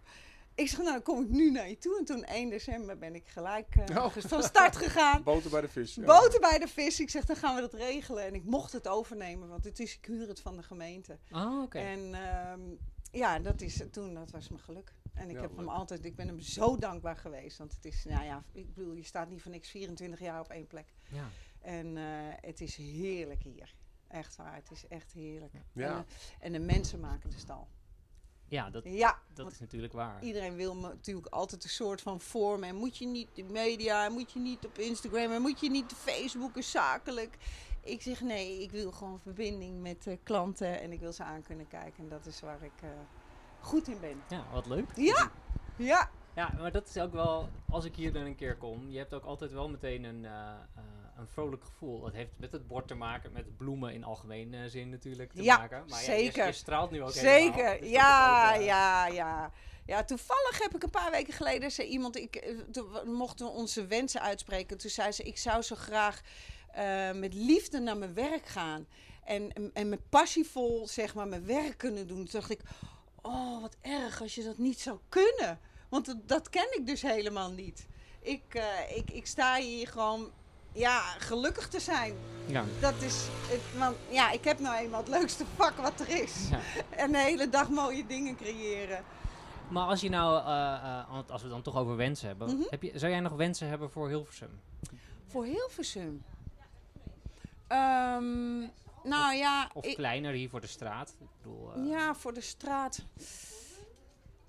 Ik 0.55 0.67
zeg, 0.69 0.77
nou, 0.79 0.91
dan 0.91 1.01
kom 1.01 1.21
ik 1.23 1.29
nu 1.29 1.51
naar 1.51 1.69
je 1.69 1.77
toe. 1.77 1.97
En 1.99 2.05
toen 2.05 2.23
1 2.23 2.49
december 2.49 2.97
ben 2.97 3.15
ik 3.15 3.27
gelijk 3.27 3.75
eh, 3.75 3.97
Oh. 4.05 4.15
van 4.17 4.43
start 4.43 4.75
gegaan. 4.75 5.23
Boter 5.33 5.49
bij 5.49 5.61
de 5.61 5.67
vis. 5.67 5.95
ja. 5.95 6.03
Boter 6.03 6.39
bij 6.39 6.59
de 6.59 6.67
vis. 6.67 6.99
Ik 6.99 7.09
zeg, 7.09 7.25
dan 7.25 7.35
gaan 7.35 7.55
we 7.55 7.61
dat 7.61 7.73
regelen. 7.73 8.23
En 8.25 8.33
ik 8.35 8.43
mocht 8.43 8.71
het 8.71 8.87
overnemen, 8.87 9.47
want 9.49 9.63
het 9.63 9.79
is, 9.79 9.97
ik 9.97 10.05
huur 10.05 10.27
het 10.27 10.39
van 10.41 10.55
de 10.55 10.63
gemeente. 10.63 11.17
Ah, 11.31 11.61
oké. 11.61 11.77
En 11.79 12.13
ehm, 12.13 12.59
ja, 13.11 13.39
dat 13.39 13.61
is 13.61 13.81
toen, 13.91 14.13
dat 14.13 14.31
was 14.31 14.49
mijn 14.49 14.61
geluk. 14.61 14.93
En 15.13 15.29
ik 15.29 15.35
Ja, 15.35 15.41
heb 15.41 15.57
hem 15.57 15.69
altijd, 15.69 16.05
ik 16.05 16.15
ben 16.15 16.27
hem 16.27 16.39
zo 16.39 16.77
dankbaar 16.77 17.17
geweest. 17.17 17.57
Want 17.57 17.73
het 17.73 17.85
is, 17.85 18.05
nou 18.05 18.25
ja, 18.25 18.43
ik 18.51 18.73
bedoel, 18.73 18.93
je 18.93 19.03
staat 19.03 19.29
niet 19.29 19.41
voor 19.41 19.51
niks 19.51 19.69
24 19.69 20.19
jaar 20.19 20.39
op 20.39 20.49
één 20.49 20.67
plek. 20.67 20.93
Ja. 21.11 21.27
En 21.61 21.97
eh, 21.97 22.03
het 22.41 22.61
is 22.61 22.75
heerlijk 22.75 23.43
hier. 23.43 23.75
Echt 24.07 24.35
waar, 24.35 24.55
het 24.55 24.71
is 24.71 24.87
echt 24.87 25.11
heerlijk. 25.11 25.53
Ja. 25.73 25.95
En, 25.97 26.05
en 26.39 26.51
de 26.51 26.59
mensen 26.59 26.99
maken 26.99 27.29
de 27.29 27.37
stal. 27.37 27.67
ja, 28.47 28.69
dat, 28.69 28.83
Ja, 28.85 29.19
dat 29.33 29.51
is 29.51 29.59
natuurlijk 29.59 29.93
waar. 29.93 30.23
iedereen 30.23 30.55
wil 30.55 30.75
me 30.75 30.87
natuurlijk 30.87 31.27
altijd 31.27 31.63
een 31.63 31.69
soort 31.69 32.01
van 32.01 32.21
vorm. 32.21 32.63
En 32.63 32.75
moet 32.75 32.97
je 32.97 33.07
niet 33.07 33.29
de 33.33 33.43
media, 33.43 34.05
en 34.05 34.11
moet 34.11 34.31
je 34.31 34.39
niet 34.39 34.65
op 34.65 34.77
Instagram, 34.77 35.31
en 35.31 35.41
moet 35.41 35.59
je 35.59 35.69
niet 35.69 35.91
op 35.91 35.97
Facebook, 35.97 36.55
en 36.55 36.63
zakelijk. 36.63 37.37
Ik 37.81 38.01
zeg 38.01 38.21
nee, 38.21 38.61
ik 38.61 38.71
wil 38.71 38.91
gewoon 38.91 39.19
verbinding 39.19 39.81
met 39.81 40.17
klanten 40.23 40.79
en 40.81 40.91
ik 40.91 40.99
wil 40.99 41.13
ze 41.13 41.23
aan 41.23 41.41
kunnen 41.43 41.67
kijken. 41.67 42.03
En 42.03 42.09
dat 42.09 42.25
is 42.25 42.41
waar 42.41 42.63
ik 42.63 42.81
eh, 42.81 42.89
goed 43.59 43.87
in 43.87 43.99
ben. 43.99 44.21
Ja, 44.29 44.43
wat 44.51 44.65
leuk. 44.65 44.91
Ja, 44.95 45.31
ja, 45.77 46.09
Ja, 46.35 46.53
maar 46.57 46.71
dat 46.71 46.87
is 46.87 46.97
ook 46.97 47.11
wel, 47.11 47.49
als 47.69 47.85
ik 47.85 47.95
hier 47.95 48.13
dan 48.13 48.21
een 48.25 48.35
keer 48.35 48.57
kom, 48.57 48.89
je 48.89 48.97
hebt 48.97 49.13
ook 49.13 49.23
altijd 49.23 49.51
wel 49.51 49.69
meteen 49.69 50.03
een, 50.03 50.25
eh, 50.25 50.51
eh, 50.75 50.83
een 51.17 51.27
vrolijk 51.27 51.63
gevoel. 51.63 52.05
Het 52.05 52.13
heeft 52.13 52.31
met 52.37 52.51
het 52.51 52.67
bord 52.67 52.87
te 52.87 52.95
maken, 52.95 53.31
met 53.31 53.57
bloemen 53.57 53.93
in 53.93 54.03
algemene 54.03 54.69
zin 54.69 54.89
natuurlijk 54.89 55.31
te 55.33 55.43
Ja, 55.43 55.57
maken. 55.57 55.83
Maar 55.87 55.99
zeker. 55.99 56.37
Ja, 56.37 56.43
je, 56.43 56.49
je 56.49 56.57
straalt 56.57 56.91
nu 56.91 57.03
ook 57.03 57.13
helemaal. 57.13 57.39
Zeker, 57.39 57.71
Dus 57.71 57.79
dat 57.79 57.89
ja, 57.89 58.49
ook, 58.53 58.59
eh, 58.59 58.65
ja, 58.65 59.07
ja. 59.07 59.51
Ja, 59.85 60.03
toevallig 60.03 60.61
heb 60.61 60.75
ik 60.75 60.83
een 60.83 60.89
paar 60.89 61.11
weken 61.11 61.33
geleden 61.33 61.71
zei 61.71 61.87
iemand, 61.87 62.17
ik, 62.17 62.35
eh, 62.35 63.03
mochten 63.05 63.45
we 63.45 63.51
onze 63.51 63.87
wensen 63.87 64.21
uitspreken. 64.21 64.77
Toen 64.77 64.89
zei 64.89 65.11
ze, 65.11 65.23
ik 65.23 65.37
zou 65.37 65.61
zo 65.61 65.75
graag 65.75 66.21
eh, 66.67 67.11
met 67.11 67.33
liefde 67.33 67.79
naar 67.79 67.97
mijn 67.97 68.13
werk 68.13 68.45
gaan. 68.45 68.87
En, 69.23 69.71
en 69.73 69.89
met 69.89 70.09
passievol, 70.09 70.87
zeg 70.87 71.15
maar, 71.15 71.27
mijn 71.27 71.45
werk 71.45 71.77
kunnen 71.77 72.07
doen. 72.07 72.25
Toen 72.25 72.39
dacht 72.39 72.49
ik, 72.49 72.61
oh, 73.21 73.61
wat 73.61 73.75
erg 73.81 74.21
als 74.21 74.35
je 74.35 74.43
dat 74.43 74.57
niet 74.57 74.79
zou 74.79 74.99
kunnen. 75.09 75.59
Want 75.89 76.05
dat, 76.05 76.27
dat 76.27 76.49
ken 76.49 76.77
ik 76.77 76.85
dus 76.85 77.01
helemaal 77.01 77.51
niet. 77.51 77.87
Ik, 78.21 78.43
eh, 78.49 78.97
ik, 78.97 79.11
ik 79.11 79.25
sta 79.25 79.55
hier 79.55 79.87
gewoon, 79.87 80.31
ja, 80.75 80.99
gelukkig 81.01 81.67
te 81.67 81.79
zijn. 81.79 82.15
Ja. 82.45 82.63
Dat 82.79 83.01
is, 83.01 83.27
het, 83.47 83.79
want 83.79 83.95
ja, 84.09 84.31
ik 84.31 84.43
heb 84.43 84.59
nou 84.59 84.75
eenmaal 84.77 84.99
het 84.99 85.09
leukste 85.09 85.45
vak 85.55 85.77
wat 85.77 85.99
er 85.99 86.09
is. 86.09 86.49
Ja. 86.49 86.59
En 86.89 87.11
de 87.11 87.17
hele 87.17 87.49
dag 87.49 87.69
mooie 87.69 88.05
dingen 88.05 88.35
creëren. 88.35 89.03
Maar 89.69 89.87
als 89.87 90.01
je 90.01 90.09
nou, 90.09 90.45
eh, 90.45 90.73
eh, 90.73 91.09
als 91.09 91.25
we 91.27 91.47
het 91.47 91.49
dan 91.49 91.61
toch 91.61 91.75
over 91.75 91.95
wensen 91.95 92.27
hebben, 92.27 92.47
Mhm. 92.53 92.63
heb 92.69 92.81
je, 92.83 92.91
zou 92.99 93.11
jij 93.11 93.19
nog 93.21 93.31
wensen 93.33 93.67
hebben 93.67 93.91
voor 93.91 94.07
Hilversum? 94.07 94.59
Voor 95.27 95.45
Hilversum. 95.45 96.23
Ehm, 97.67 98.59
nou 99.03 99.33
ja, 99.35 99.69
Of 99.73 99.85
ik- 99.85 99.95
kleiner 99.95 100.33
hier 100.33 100.49
voor 100.49 100.61
de 100.61 100.67
straat? 100.67 101.09
Ik 101.19 101.27
bedoel, 101.41 101.71
eh, 101.73 101.89
ja, 101.89 102.15
voor 102.15 102.33
de 102.33 102.41
straat. 102.41 102.99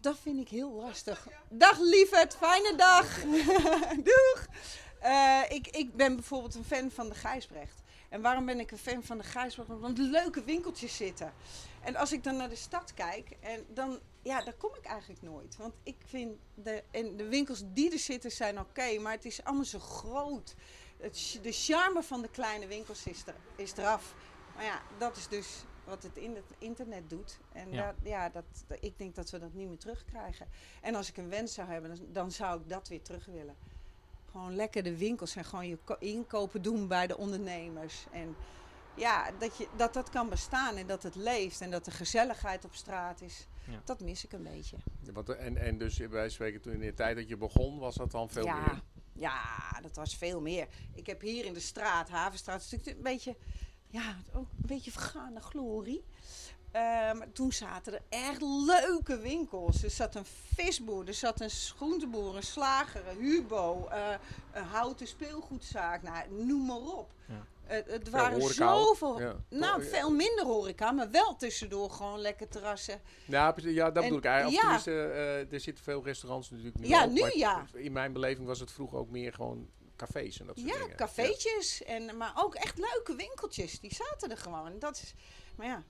Dat 0.00 0.16
vind 0.22 0.38
ik 0.40 0.48
heel 0.48 0.72
lastig. 0.72 1.26
Dag 1.48 1.78
lieverd, 1.80 2.36
fijne 2.36 2.74
dag. 2.76 3.20
Doeg. 4.10 4.46
Eh, 5.00 5.40
ik, 5.48 5.66
ik 5.66 5.96
ben 5.96 6.14
bijvoorbeeld 6.14 6.54
een 6.54 6.64
fan 6.64 6.90
van 6.90 7.08
de 7.08 7.14
Gijsbrecht. 7.14 7.82
En 8.08 8.20
waarom 8.22 8.46
ben 8.46 8.60
ik 8.60 8.70
een 8.70 8.78
fan 8.78 9.02
van 9.02 9.18
de 9.18 9.24
Gijsbrecht? 9.24 9.70
Omdat 9.70 9.98
er 9.98 10.04
leuke 10.04 10.44
winkeltjes 10.44 10.96
zitten. 10.96 11.32
En 11.82 11.96
als 11.96 12.12
ik 12.12 12.24
dan 12.24 12.36
naar 12.36 12.48
de 12.48 12.56
stad 12.56 12.94
kijk, 12.94 13.36
en 13.40 13.64
dan, 13.68 13.98
ja, 14.22 14.42
daar 14.42 14.54
kom 14.54 14.74
ik 14.74 14.84
eigenlijk 14.84 15.22
nooit. 15.22 15.56
Want 15.56 15.74
ik 15.82 15.96
vind, 16.06 16.36
de, 16.54 16.82
en 16.90 17.16
de 17.16 17.28
winkels 17.28 17.62
die 17.66 17.92
er 17.92 17.98
zitten 17.98 18.30
zijn 18.30 18.60
oké, 18.60 18.98
maar 18.98 19.12
het 19.12 19.24
is 19.24 19.44
allemaal 19.44 19.64
zo 19.64 19.78
groot. 19.78 20.54
Het, 20.98 21.38
de 21.42 21.52
charme 21.52 22.02
van 22.02 22.22
de 22.22 22.28
kleine 22.30 22.66
winkels 22.66 23.06
is, 23.06 23.26
er, 23.26 23.34
is 23.56 23.72
eraf. 23.76 24.14
Maar 24.54 24.64
ja, 24.64 24.80
dat 24.98 25.16
is 25.16 25.28
dus 25.28 25.48
wat 25.84 26.02
het 26.02 26.16
in 26.16 26.34
het 26.34 26.44
internet 26.58 27.10
doet. 27.10 27.38
En 27.52 27.72
Ja. 27.72 27.86
Dat, 27.86 27.94
ja, 28.02 28.28
dat, 28.28 28.44
dat- 28.66 28.78
ik 28.80 28.98
denk 28.98 29.14
dat 29.14 29.30
we 29.30 29.38
dat 29.38 29.52
niet 29.52 29.68
meer 29.68 29.78
terugkrijgen. 29.78 30.48
En 30.80 30.94
als 30.94 31.08
ik 31.08 31.16
een 31.16 31.28
wens 31.28 31.54
zou 31.54 31.68
hebben, 31.68 31.96
dan, 31.96 32.06
dan 32.12 32.30
zou 32.30 32.60
ik 32.60 32.68
dat 32.68 32.88
weer 32.88 33.02
terug 33.02 33.26
willen. 33.26 33.56
Gewoon 34.36 34.54
lekker 34.56 34.82
de 34.82 34.96
winkels 34.96 35.36
en 35.36 35.44
gewoon 35.44 35.68
je 35.68 35.78
ko- 35.84 35.96
inkopen 35.98 36.62
doen 36.62 36.88
bij 36.88 37.06
de 37.06 37.16
ondernemers. 37.16 38.06
En 38.12 38.36
ja, 38.94 39.30
dat, 39.38 39.56
je, 39.56 39.68
dat 39.76 39.94
dat 39.94 40.10
kan 40.10 40.28
bestaan 40.28 40.76
en 40.76 40.86
dat 40.86 41.02
het 41.02 41.14
leeft 41.14 41.60
en 41.60 41.70
dat 41.70 41.84
de 41.84 41.90
gezelligheid 41.90 42.64
op 42.64 42.74
straat 42.74 43.20
is. 43.20 43.46
Ja. 43.64 43.80
Dat 43.84 44.00
mis 44.00 44.24
ik 44.24 44.32
een 44.32 44.42
beetje. 44.42 44.76
Wat, 45.12 45.28
en, 45.28 45.56
en 45.56 45.78
dus 45.78 45.98
wij 45.98 46.28
spreken 46.28 46.60
toen 46.60 46.72
in 46.72 46.80
de 46.80 46.94
tijd 46.94 47.16
dat 47.16 47.28
je 47.28 47.36
begon, 47.36 47.78
was 47.78 47.94
dat 47.94 48.10
dan 48.10 48.30
veel 48.30 48.44
ja, 48.44 48.58
meer? 48.60 48.82
ja, 49.12 49.80
dat 49.82 49.96
was 49.96 50.16
veel 50.16 50.40
meer. 50.40 50.68
Ik 50.94 51.06
heb 51.06 51.20
hier 51.20 51.44
in 51.44 51.52
de 51.54 51.60
straat, 51.60 52.08
Havenstraat, 52.08 52.56
een 52.60 52.66
stukje- 52.66 52.94
een 52.96 53.02
beetje, 53.02 53.36
ja, 53.86 54.16
ook 54.32 54.48
een 54.50 54.66
beetje 54.66 54.90
vergane 54.90 55.40
glorie. 55.40 56.04
Eh, 56.76 57.12
maar 57.12 57.32
toen 57.32 57.52
zaten 57.52 57.92
er 57.92 58.00
echt 58.08 58.40
leuke 58.42 59.18
winkels. 59.18 59.82
Er 59.82 59.90
zat 59.90 60.14
een 60.14 60.24
visboer, 60.54 61.06
er 61.06 61.14
zat 61.14 61.40
een 61.40 61.50
groenteboer, 61.50 62.36
een 62.36 62.42
slager, 62.42 63.08
een 63.08 63.18
hubo, 63.18 63.86
eh, 63.90 64.14
een 64.52 64.64
houten 64.64 65.06
speelgoedzaak. 65.06 66.02
Nou, 66.02 66.30
noem 66.30 66.66
maar 66.66 66.76
op. 66.76 67.10
Ja. 67.28 67.46
Het, 67.64 67.86
het 67.90 68.10
waren 68.10 68.42
zoveel. 68.42 69.20
Ja. 69.20 69.36
Nou, 69.48 69.82
Ja. 69.82 69.88
veel 69.88 70.10
minder 70.10 70.44
horeca, 70.44 70.90
maar 70.92 71.10
wel 71.10 71.36
tussendoor 71.36 71.90
gewoon 71.90 72.18
lekker 72.20 72.48
terrassen. 72.48 73.00
Ja, 73.26 73.54
ja 73.56 73.84
dat 73.90 73.96
En- 73.96 74.02
bedoel 74.02 74.18
ik 74.18 74.24
eigenlijk. 74.24 74.54
Ja. 74.56 74.60
tenminste, 74.62 74.90
eh, 74.90 75.52
er 75.52 75.60
zitten 75.60 75.84
veel 75.84 76.04
restaurants 76.04 76.50
natuurlijk 76.50 76.78
nu 76.78 76.86
Ja, 76.86 77.06
nu 77.06 77.30
ja. 77.34 77.64
In 77.72 77.92
mijn 77.92 78.12
beleving 78.12 78.46
was 78.46 78.60
het 78.60 78.72
vroeger 78.72 78.98
ook 78.98 79.10
meer 79.10 79.32
gewoon 79.32 79.68
cafés 79.96 80.40
en 80.40 80.46
dat 80.46 80.58
soort 80.58 80.70
Ja, 80.70 80.78
dingen. 80.78 80.96
cafeetjes. 80.96 81.82
En, 81.84 82.16
maar 82.16 82.32
ook 82.36 82.54
echt 82.54 82.78
leuke 82.78 83.14
winkeltjes. 83.16 83.80
Die 83.80 83.94
zaten 83.94 84.30
er 84.30 84.36
gewoon. 84.38 84.78
Dat 84.78 84.96
is, 84.96 85.14
maar 85.56 85.66
ja, 85.66 85.82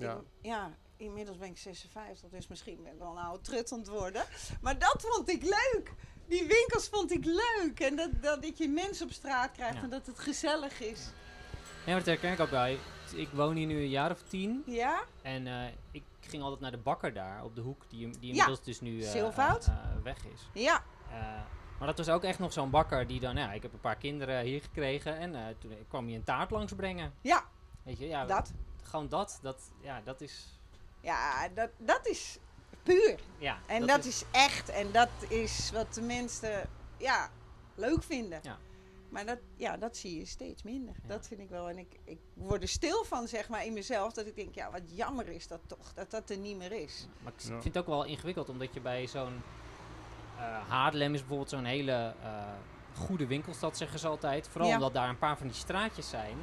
Ja. 0.00 0.12
ik- 0.14 0.20
ja, 0.40 0.70
inmiddels 0.96 1.36
ben 1.38 1.48
ik 1.48 1.58
56, 1.58 2.30
dus 2.30 2.46
misschien 2.48 2.82
ben 2.82 2.92
ik 2.92 2.98
wel 2.98 3.10
een 3.10 3.22
oude 3.24 3.42
trut 3.42 3.72
aan 3.72 3.78
het 3.78 3.88
worden. 3.88 4.24
Maar 4.60 4.78
dat 4.78 5.04
vond 5.08 5.28
ik 5.28 5.42
leuk. 5.42 5.92
Die 6.28 6.46
winkels 6.46 6.88
vond 6.88 7.10
ik 7.12 7.24
leuk. 7.24 7.80
En 7.80 7.96
dat, 7.96 8.10
dat, 8.22 8.42
dat 8.42 8.58
je 8.58 8.68
mensen 8.68 9.06
op 9.06 9.12
straat 9.12 9.52
krijgt 9.52 9.76
Ja. 9.76 9.82
en 9.82 9.90
dat 9.90 10.06
het 10.06 10.18
gezellig 10.18 10.80
is. 10.80 11.10
Ja, 11.84 11.86
maar 11.86 11.94
dat 11.96 12.06
herken 12.06 12.32
ik 12.32 12.40
ook 12.40 12.50
wel. 12.50 12.76
Ik 13.14 13.28
woon 13.32 13.56
hier 13.56 13.66
nu 13.66 13.76
een 13.80 13.88
jaar 13.88 14.10
of 14.10 14.22
tien. 14.22 14.62
Ja? 14.66 15.02
En 15.22 15.46
eh, 15.46 15.66
ik 15.90 16.02
ging 16.20 16.42
altijd 16.42 16.60
naar 16.60 16.70
de 16.70 16.78
bakker 16.78 17.12
daar 17.12 17.44
op 17.44 17.54
de 17.54 17.60
hoek, 17.60 17.82
die, 17.88 17.98
die 18.10 18.18
Ja, 18.20 18.28
inmiddels 18.28 18.62
dus 18.62 18.80
nu 18.80 19.02
eh, 19.02 19.20
eh, 19.28 19.54
weg 20.02 20.16
is. 20.34 20.48
Ja. 20.62 20.82
Eh, 21.10 21.18
maar 21.78 21.88
dat 21.88 21.98
was 21.98 22.08
ook 22.08 22.22
echt 22.24 22.38
nog 22.38 22.52
zo'n 22.52 22.70
bakker 22.70 23.06
die 23.06 23.20
dan, 23.20 23.36
ja, 23.36 23.52
ik 23.52 23.62
heb 23.62 23.72
een 23.72 23.80
paar 23.80 23.96
kinderen 23.96 24.42
hier 24.44 24.60
gekregen 24.60 25.16
en 25.18 25.34
eh, 25.34 25.42
toen 25.58 25.72
kwam 25.88 26.06
hij 26.06 26.14
een 26.14 26.24
taart 26.24 26.50
langsbrengen. 26.50 27.12
Ja, 27.20 27.44
Weet 27.82 27.98
je, 27.98 28.06
ja, 28.06 28.24
dat. 28.26 28.52
Gewoon 28.90 29.08
dat, 29.08 29.38
dat, 29.42 29.70
ja, 29.80 30.00
dat 30.04 30.20
is, 30.20 30.58
Ja, 31.00 31.48
dat, 31.48 31.70
dat 31.78 32.06
is 32.06 32.38
puur. 32.82 33.20
ja. 33.38 33.58
En 33.66 33.86
dat, 33.86 34.04
is, 34.04 34.24
echt. 34.30 34.68
En 34.68 34.92
dat 34.92 35.08
is 35.28 35.70
wat 35.72 35.94
de 35.94 36.02
mensen 36.02 36.68
ja, 36.96 37.30
leuk 37.74 38.02
vinden. 38.02 38.40
Ja. 38.42 38.58
Maar 39.08 39.26
dat, 39.26 39.38
ja, 39.56 39.76
dat 39.76 39.96
zie 39.96 40.18
je 40.18 40.24
steeds 40.24 40.62
minder. 40.62 40.94
Ja. 41.02 41.08
Dat 41.08 41.26
vind 41.26 41.40
ik 41.40 41.48
wel. 41.48 41.68
En 41.68 41.78
ik, 41.78 41.98
ik 42.04 42.18
word 42.34 42.62
er 42.62 42.68
stil 42.68 43.04
van, 43.04 43.28
zeg 43.28 43.48
maar, 43.48 43.64
in 43.64 43.72
mezelf. 43.72 44.12
Dat 44.12 44.26
ik 44.26 44.36
denk, 44.36 44.54
ja, 44.54 44.70
wat 44.70 44.82
jammer 44.96 45.28
is 45.28 45.46
dat 45.46 45.60
toch. 45.66 45.92
Dat 45.94 46.10
dat 46.10 46.30
er 46.30 46.36
niet 46.36 46.56
meer 46.56 46.72
is. 46.72 47.06
Maar 47.22 47.32
ik 47.36 47.40
vind 47.40 47.64
het 47.64 47.78
ook 47.78 47.86
wel 47.86 48.04
ingewikkeld, 48.04 48.48
omdat 48.48 48.74
je 48.74 48.80
bij 48.80 49.06
zo'n 49.06 49.42
eh 50.38 50.68
Haarlem 50.68 51.14
is 51.14 51.20
bijvoorbeeld 51.20 51.50
zo'n 51.50 51.64
hele 51.64 52.14
eh, 52.22 52.42
goede 52.96 53.26
winkelstad, 53.26 53.76
zeggen 53.76 53.98
ze 53.98 54.08
altijd. 54.08 54.48
Vooral 54.48 54.68
Ja. 54.68 54.74
omdat 54.74 54.92
daar 54.94 55.08
een 55.08 55.18
paar 55.18 55.38
van 55.38 55.46
die 55.46 55.56
straatjes 55.56 56.08
zijn, 56.08 56.38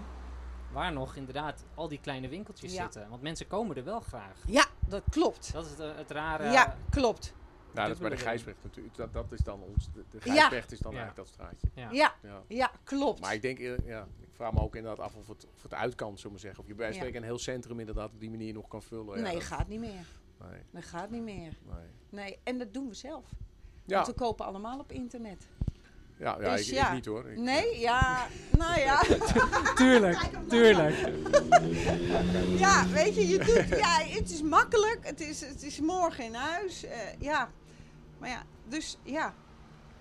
waar 0.71 0.93
nog 0.93 1.15
inderdaad 1.15 1.65
al 1.75 1.87
die 1.87 1.99
kleine 1.99 2.27
winkeltjes 2.27 2.73
Ja. 2.73 2.81
zitten. 2.83 3.09
Want 3.09 3.21
mensen 3.21 3.47
komen 3.47 3.75
er 3.75 3.83
wel 3.83 3.99
graag. 3.99 4.37
Ja, 4.45 4.65
dat 4.87 5.03
klopt. 5.09 5.53
Dat 5.53 5.65
is 5.65 5.71
het, 5.71 5.79
eh, 5.79 5.95
het 5.95 6.11
rare. 6.11 6.51
ja, 6.51 6.75
klopt. 6.89 7.33
Nou, 7.73 7.87
dat 7.87 7.97
is 7.97 8.01
bij 8.07 8.17
de. 8.17 8.23
Gijsbrecht 8.23 8.63
natuurlijk. 8.63 8.95
Dat, 8.95 9.13
dat 9.13 9.31
is 9.31 9.39
dan 9.39 9.61
ons. 9.61 9.89
De, 9.93 10.03
de 10.11 10.17
Ja. 10.23 10.31
Gijsbrecht 10.33 10.71
is 10.71 10.79
dan 10.79 10.91
Ja. 10.91 10.97
eigenlijk 10.97 11.27
dat 11.27 11.35
straatje. 11.37 11.67
Ja. 11.73 11.89
Ja, 11.91 12.15
Ja. 12.21 12.43
ja, 12.47 12.71
klopt. 12.83 13.19
Maar 13.21 13.33
ik 13.33 13.41
denk, 13.41 13.57
ja, 13.85 14.07
ik 14.19 14.29
vraag 14.31 14.53
me 14.53 14.59
ook 14.61 14.75
inderdaad 14.75 15.05
af 15.05 15.15
of 15.15 15.27
het, 15.27 15.47
of 15.55 15.63
het 15.63 15.73
uit 15.73 15.95
kan, 15.95 16.17
zullen 16.17 16.35
we 16.35 16.41
zeggen. 16.41 16.61
Of 16.63 16.67
je 16.67 16.75
bij 16.75 16.93
spreken 16.93 17.17
een 17.17 17.23
heel 17.23 17.39
centrum 17.39 17.79
inderdaad 17.79 18.11
op 18.13 18.19
die 18.19 18.29
manier 18.29 18.53
nog 18.53 18.67
kan 18.67 18.81
vullen. 18.83 19.15
Ja, 19.17 19.23
nee, 19.23 19.33
dat- 19.33 19.43
gaat 19.43 19.67
niet 19.67 19.79
meer. 19.79 20.05
Nee, 20.49 20.61
Dat 20.71 20.83
gaat 20.85 21.09
niet 21.09 21.23
meer. 21.23 21.57
nee. 21.65 21.85
Nee, 22.09 22.39
en 22.43 22.57
dat 22.57 22.73
doen 22.73 22.87
we 22.87 22.93
zelf. 22.93 23.25
Ja, 23.85 23.95
Want 23.95 24.07
we 24.07 24.13
kopen 24.13 24.45
allemaal 24.45 24.79
op 24.79 24.91
internet. 24.91 25.47
Ja, 26.17 26.37
ja, 26.41 26.55
Dus 26.55 26.67
ik, 26.67 26.73
ja. 26.73 26.87
ik 26.87 26.93
niet 26.93 27.05
hoor. 27.05 27.29
Ik, 27.29 27.37
Nee, 27.37 27.79
ja, 27.79 28.27
nou 28.57 28.79
ja. 28.79 29.01
Tuurlijk, 29.75 30.17
tuurlijk. 30.47 30.95
Ja, 32.57 32.87
weet 32.87 33.15
je, 33.15 33.27
je 33.27 33.37
doet, 33.37 33.77
ja, 33.79 33.99
het 33.99 34.29
is 34.31 34.41
makkelijk. 34.41 34.99
Het 35.01 35.19
is, 35.19 35.41
het 35.41 35.63
is 35.63 35.79
morgen 35.79 36.23
in 36.23 36.33
huis. 36.33 36.83
eh, 36.85 36.97
ja, 37.19 37.49
maar 38.17 38.29
ja, 38.29 38.43
dus 38.65 38.97
ja, 39.03 39.33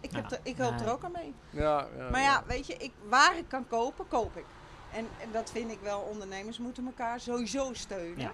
ik, 0.01 0.11
heb 0.13 0.31
er, 0.31 0.41
ik 0.43 0.57
help 0.57 0.79
ja. 0.79 0.85
er 0.85 0.93
ook 0.93 1.05
aan 1.05 1.13
mee. 1.13 1.35
Ja, 1.51 1.87
ja, 1.97 2.11
Maar 2.11 2.21
ja, 2.21 2.43
weet 2.47 2.67
je, 2.67 2.75
ik, 2.75 2.93
waar 3.09 3.39
ik 3.39 3.45
kan 3.49 3.67
kopen, 3.69 4.09
koop 4.09 4.37
ik. 4.37 4.45
En, 4.93 5.07
en 5.21 5.29
dat 5.33 5.51
vind 5.51 5.71
ik 5.71 5.79
wel, 5.83 6.01
ondernemers 6.01 6.59
moeten 6.59 6.87
elkaar 6.87 7.21
sowieso 7.21 7.75
steunen. 7.75 8.19
Ja. 8.19 8.33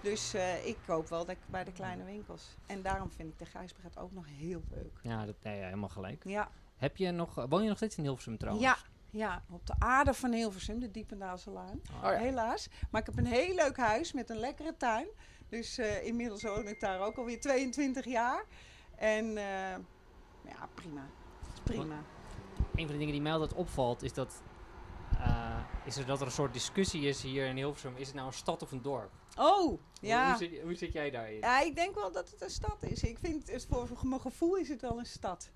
Dus 0.00 0.34
eh, 0.34 0.66
ik 0.66 0.76
koop 0.86 1.08
wel 1.08 1.24
de- 1.24 1.36
bij 1.46 1.64
de 1.64 1.72
kleine 1.72 2.04
winkels. 2.04 2.56
En 2.66 2.82
daarom 2.82 3.10
vind 3.16 3.28
ik 3.32 3.38
de 3.38 3.44
Gijsbrecht 3.46 3.98
ook 3.98 4.12
nog 4.12 4.24
heel 4.38 4.62
leuk. 4.70 4.98
Ja, 5.02 5.26
dat, 5.26 5.34
nee, 5.42 5.58
ja, 5.58 5.64
helemaal 5.64 5.88
gelijk. 5.88 6.22
Ja, 6.24 6.48
Heb 6.82 6.96
je 6.96 7.10
nog, 7.10 7.38
eh, 7.38 7.44
woon 7.48 7.62
je 7.62 7.68
nog 7.68 7.76
steeds 7.76 7.96
in 7.96 8.02
Hilversum 8.02 8.38
trouwens? 8.38 8.66
ja, 8.66 8.76
ja, 9.10 9.42
op 9.50 9.66
de 9.66 9.74
aarde 9.78 10.14
van 10.14 10.32
Hilversum, 10.32 10.80
de 10.80 10.90
Diependaalse 10.90 11.50
Laan. 11.50 11.80
Oh 11.94 12.02
ja. 12.02 12.10
Helaas. 12.10 12.68
Maar 12.90 13.00
ik 13.00 13.06
heb 13.06 13.18
een 13.18 13.26
heel 13.26 13.54
leuk 13.54 13.76
huis 13.76 14.12
met 14.12 14.30
een 14.30 14.36
lekkere 14.36 14.76
tuin. 14.76 15.06
Dus 15.48 15.78
eh, 15.78 16.06
inmiddels 16.06 16.42
woon 16.42 16.68
ik 16.68 16.80
daar 16.80 17.00
ook 17.00 17.16
alweer 17.16 17.40
22 17.40 18.04
jaar. 18.04 18.44
En 18.96 19.36
eh, 19.36 19.76
ja, 20.44 20.68
prima. 20.74 21.06
Prima. 21.62 22.02
Een 22.74 22.86
van 22.86 22.92
de 22.92 22.98
dingen 22.98 23.12
die 23.12 23.22
mij 23.22 23.32
altijd 23.32 23.54
opvalt 23.54 24.02
is 24.02 24.12
dat, 24.12 24.42
eh, 25.18 25.58
is 25.84 25.96
er 25.96 26.06
dat 26.06 26.20
er 26.20 26.26
een 26.26 26.32
soort 26.32 26.52
discussie 26.52 27.02
is 27.02 27.22
hier 27.22 27.46
in 27.46 27.56
Hilversum. 27.56 27.96
Is 27.96 28.06
het 28.06 28.16
nou 28.16 28.26
een 28.26 28.32
stad 28.32 28.62
of 28.62 28.72
een 28.72 28.82
dorp? 28.82 29.10
Oh, 29.36 29.58
Hoe, 29.58 29.78
ja. 30.00 30.36
zit, 30.36 30.62
hoe 30.62 30.74
zit 30.74 30.92
jij 30.92 31.10
daarin? 31.10 31.38
Ja, 31.38 31.60
ik 31.60 31.76
denk 31.76 31.94
wel 31.94 32.12
dat 32.12 32.30
het 32.30 32.42
een 32.42 32.50
stad 32.50 32.82
is. 32.82 33.02
Ik 33.02 33.18
vind 33.18 33.50
het 33.50 33.66
voor, 33.70 33.86
voor 33.86 34.08
mijn 34.08 34.20
gevoel 34.20 34.56
is 34.56 34.68
het 34.68 34.80
wel 34.80 34.98
een 34.98 35.06
stad. 35.06 35.50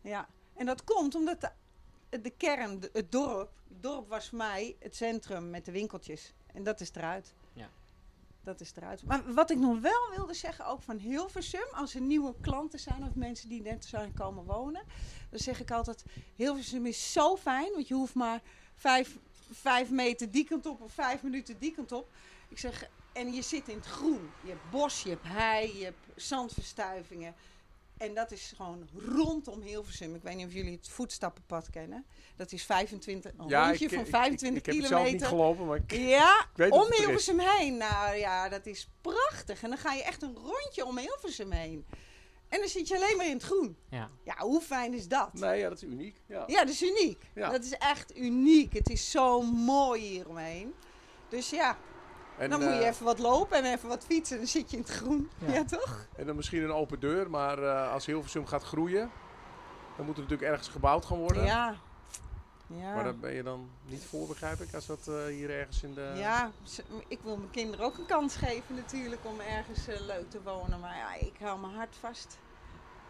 Ja. 0.00 0.28
En 0.56 0.66
dat 0.66 0.84
komt 0.84 1.14
omdat 1.14 1.40
de, 1.40 2.20
de 2.20 2.30
kern, 2.30 2.80
de- 2.80 2.90
het 2.92 3.12
dorp, 3.12 3.50
het 3.68 3.82
dorp 3.82 4.08
was 4.08 4.28
voor 4.28 4.38
mij 4.38 4.76
het 4.78 4.96
centrum 4.96 5.50
met 5.50 5.64
de 5.64 5.72
winkeltjes. 5.72 6.32
En 6.46 6.62
dat 6.62 6.80
is 6.80 6.90
eruit. 6.94 7.34
Ja. 7.52 7.68
Dat 8.42 8.60
is 8.60 8.72
eruit. 8.76 9.04
Maar 9.04 9.34
wat 9.34 9.50
ik 9.50 9.58
nog 9.58 9.80
wel 9.80 10.10
wilde 10.16 10.34
zeggen, 10.34 10.66
ook 10.66 10.82
van 10.82 10.96
Hilversum, 10.96 11.66
als 11.72 11.94
er 11.94 12.00
nieuwe 12.00 12.34
klanten 12.40 12.78
zijn 12.78 13.02
of 13.02 13.14
mensen 13.14 13.48
die 13.48 13.62
net 13.62 13.84
zijn 13.84 14.14
komen 14.14 14.44
wonen, 14.44 14.82
dan 15.30 15.38
zeg 15.38 15.60
ik 15.60 15.70
altijd: 15.70 16.04
Hilversum 16.34 16.86
is 16.86 17.12
zo 17.12 17.36
fijn, 17.36 17.72
want 17.72 17.88
je 17.88 17.94
hoeft 17.94 18.14
maar 18.14 18.42
vijf, 18.74 19.16
vijf 19.52 19.90
meter 19.90 20.30
die 20.30 20.44
kant 20.44 20.66
op 20.66 20.80
of 20.80 20.92
vijf 20.92 21.22
minuten 21.22 21.58
die 21.58 21.74
kant 21.74 21.92
op. 21.92 22.10
Ik 22.48 22.58
zeg, 22.58 22.88
en 23.12 23.32
je 23.32 23.42
zit 23.42 23.68
in 23.68 23.76
het 23.76 23.86
groen. 23.86 24.30
Je 24.42 24.48
hebt 24.48 24.70
bos, 24.70 25.02
je 25.02 25.08
hebt 25.08 25.26
hei, 25.26 25.78
je 25.78 25.84
hebt 25.84 26.06
zandverstuivingen. 26.16 27.34
En 27.96 28.14
dat 28.14 28.30
is 28.30 28.52
gewoon 28.56 28.88
rondom 28.96 29.62
Hilversum. 29.62 30.14
Ik 30.14 30.22
weet 30.22 30.36
niet 30.36 30.46
of 30.46 30.52
jullie 30.52 30.76
het 30.76 30.88
voetstappenpad 30.88 31.70
kennen. 31.70 32.06
Dat 32.36 32.52
is 32.52 32.64
25, 32.64 33.32
een 33.36 33.50
rondje 33.50 33.88
van 33.88 34.06
25 34.06 34.48
ik, 34.48 34.56
ik, 34.56 34.56
ik 34.56 34.66
heb 34.66 34.76
het 34.76 34.86
zelf 34.86 35.02
niet 35.02 35.10
kilometer. 35.10 35.26
gelopen, 35.26 35.66
maar 35.66 35.76
ik, 35.76 35.92
Ja, 35.92 36.40
ik 36.52 36.56
weet 36.56 36.70
om 36.70 36.80
er. 36.80 36.94
Hilversum 36.94 37.38
heen. 37.38 37.76
Nou 37.76 38.16
ja, 38.16 38.48
dat 38.48 38.66
is 38.66 38.88
prachtig. 39.00 39.62
En 39.62 39.68
dan 39.68 39.78
ga 39.78 39.92
je 39.92 40.02
echt 40.02 40.22
een 40.22 40.34
rondje 40.34 40.84
om 40.84 40.98
Hilversum 40.98 41.50
heen. 41.52 41.86
En 42.48 42.60
dan 42.60 42.68
zit 42.68 42.88
je 42.88 42.96
alleen 42.96 43.16
maar 43.16 43.26
in 43.26 43.32
het 43.32 43.42
groen. 43.42 43.76
Ja. 43.90 44.10
Ja, 44.24 44.34
hoe 44.38 44.60
fijn 44.60 44.94
is 44.94 45.08
dat? 45.08 45.32
Nee, 45.32 45.58
ja, 45.58 45.68
dat 45.68 45.76
is 45.76 45.84
uniek. 45.84 46.20
Ja. 46.26 46.44
Ja, 46.46 46.58
dat 46.64 46.68
is 46.74 46.82
uniek. 46.82 47.30
Ja. 47.34 47.50
Dat 47.50 47.64
is 47.64 47.72
echt 47.72 48.16
uniek. 48.16 48.72
Het 48.72 48.90
is 48.90 49.10
zo 49.10 49.42
mooi 49.42 50.02
hieromheen. 50.02 50.74
Dus 51.28 51.50
ja, 51.50 51.78
En, 52.38 52.50
dan 52.50 52.60
moet 52.60 52.74
je 52.74 52.80
eh, 52.80 52.86
even 52.86 53.04
wat 53.04 53.18
lopen 53.18 53.56
en 53.56 53.72
even 53.72 53.88
wat 53.88 54.04
fietsen. 54.04 54.36
Dan 54.36 54.46
zit 54.46 54.70
je 54.70 54.76
in 54.76 54.82
het 54.82 54.92
groen. 54.92 55.30
Ja. 55.38 55.52
Ja, 55.52 55.64
toch? 55.64 56.06
en 56.16 56.26
dan 56.26 56.36
misschien 56.36 56.62
een 56.62 56.72
open 56.72 57.00
deur, 57.00 57.30
maar 57.30 57.62
eh, 57.62 57.92
als 57.92 58.06
Hilversum 58.06 58.46
gaat 58.46 58.62
groeien, 58.62 59.10
dan 59.96 60.06
moet 60.06 60.16
er 60.16 60.22
natuurlijk 60.22 60.50
ergens 60.50 60.68
gebouwd 60.68 61.04
gaan 61.04 61.18
worden. 61.18 61.44
Ja. 61.44 61.74
Ja. 62.66 62.94
Maar 62.94 63.04
daar 63.04 63.16
ben 63.16 63.32
je 63.32 63.42
dan 63.42 63.70
niet 63.84 64.04
voor, 64.04 64.26
begrijp 64.26 64.60
ik, 64.60 64.74
als 64.74 64.86
dat 64.86 65.08
eh, 65.08 65.24
hier 65.24 65.50
ergens 65.50 65.82
in 65.82 65.94
de... 65.94 66.12
Ja, 66.16 66.50
ik 67.08 67.18
wil 67.22 67.36
mijn 67.36 67.50
kinderen 67.50 67.84
ook 67.84 67.98
een 67.98 68.06
kans 68.06 68.36
geven 68.36 68.74
natuurlijk 68.74 69.20
om 69.24 69.40
ergens 69.40 69.86
leuk 69.86 70.30
te 70.30 70.42
wonen. 70.42 70.80
Maar 70.80 70.96
ja, 70.96 71.14
ik 71.14 71.34
hou 71.40 71.60
mijn 71.60 71.74
hart 71.74 71.96
vast. 72.00 72.38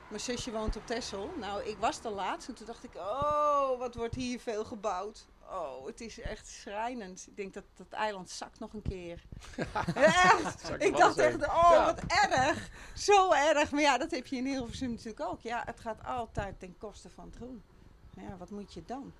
Mijn 0.09 0.21
zusje 0.21 0.51
woont 0.51 0.77
op 0.77 0.87
Texel. 0.87 1.31
Nou, 1.41 1.63
ik 1.63 1.77
was 1.79 2.05
er 2.05 2.11
laatst 2.11 2.49
en 2.49 2.55
toen 2.55 2.67
dacht 2.67 2.85
ik, 2.85 2.95
oh, 2.95 3.79
wat 3.79 3.95
wordt 3.95 4.15
hier 4.15 4.41
veel 4.41 4.65
gebouwd. 4.65 5.27
Oh, 5.55 5.87
het 5.87 6.01
is 6.01 6.21
echt 6.21 6.47
schrijnend. 6.47 7.27
Ik 7.29 7.37
denk 7.37 7.55
dat 7.55 7.65
dat 7.75 7.89
eiland 7.91 8.31
zakt 8.31 8.59
nog 8.59 8.73
een 8.73 8.83
keer. 8.83 9.23
echt. 9.95 10.71
Ik 10.79 10.97
dacht 10.97 11.19
echt, 11.19 11.47
oh, 11.47 11.69
Ja. 11.71 11.85
wat 11.85 12.01
erg. 12.07 12.71
Zo 12.95 13.33
erg. 13.33 13.71
Maar 13.71 13.81
ja, 13.81 13.99
dat 13.99 14.11
heb 14.11 14.27
je 14.27 14.37
in 14.37 14.47
Hilversum 14.47 14.91
natuurlijk 14.91 15.21
ook. 15.21 15.41
Ja, 15.41 15.63
het 15.67 15.81
gaat 15.81 16.05
altijd 16.05 16.61
ten 16.61 16.79
koste 16.79 17.11
van 17.11 17.25
het 17.27 17.37
groen. 17.37 17.63
Ja, 18.11 18.37
wat 18.37 18.51
moet 18.51 18.75
je 18.75 18.85
dan? 18.85 19.13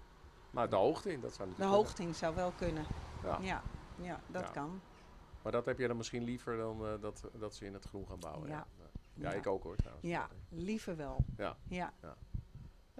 Maar 0.51 0.71
de 0.71 0.77
hoogte 0.77 1.13
in, 1.13 1.21
dat 1.21 1.35
zou 1.35 1.49
De 1.49 1.55
natuurlijk 1.55 1.77
hoogte 1.77 2.03
in 2.03 2.15
zou 2.15 2.35
wel 2.35 2.51
kunnen. 2.51 2.87
Ja. 3.23 3.39
Ja, 3.41 3.63
ja 4.01 4.21
dat 4.27 4.51
kan. 4.51 4.81
Maar 5.43 5.53
dat 5.53 5.65
heb 5.65 5.79
je 5.79 5.87
dan 5.87 5.97
misschien 5.97 6.25
liever 6.25 6.57
dan 6.57 6.87
eh, 6.87 7.01
dat, 7.01 7.23
dat 7.33 7.55
ze 7.55 7.65
in 7.65 7.73
het 7.75 7.85
groen 7.85 8.07
gaan 8.09 8.21
bouwen. 8.21 8.49
Ja, 8.49 8.67
Ja. 9.15 9.33
ik 9.33 9.47
ook 9.47 9.63
hoor 9.63 9.77
trouwens. 9.77 10.07
Ja, 10.09 10.29
liever 10.49 10.97
wel. 10.97 11.25
Ja. 11.37 11.57
Ja. 11.69 11.93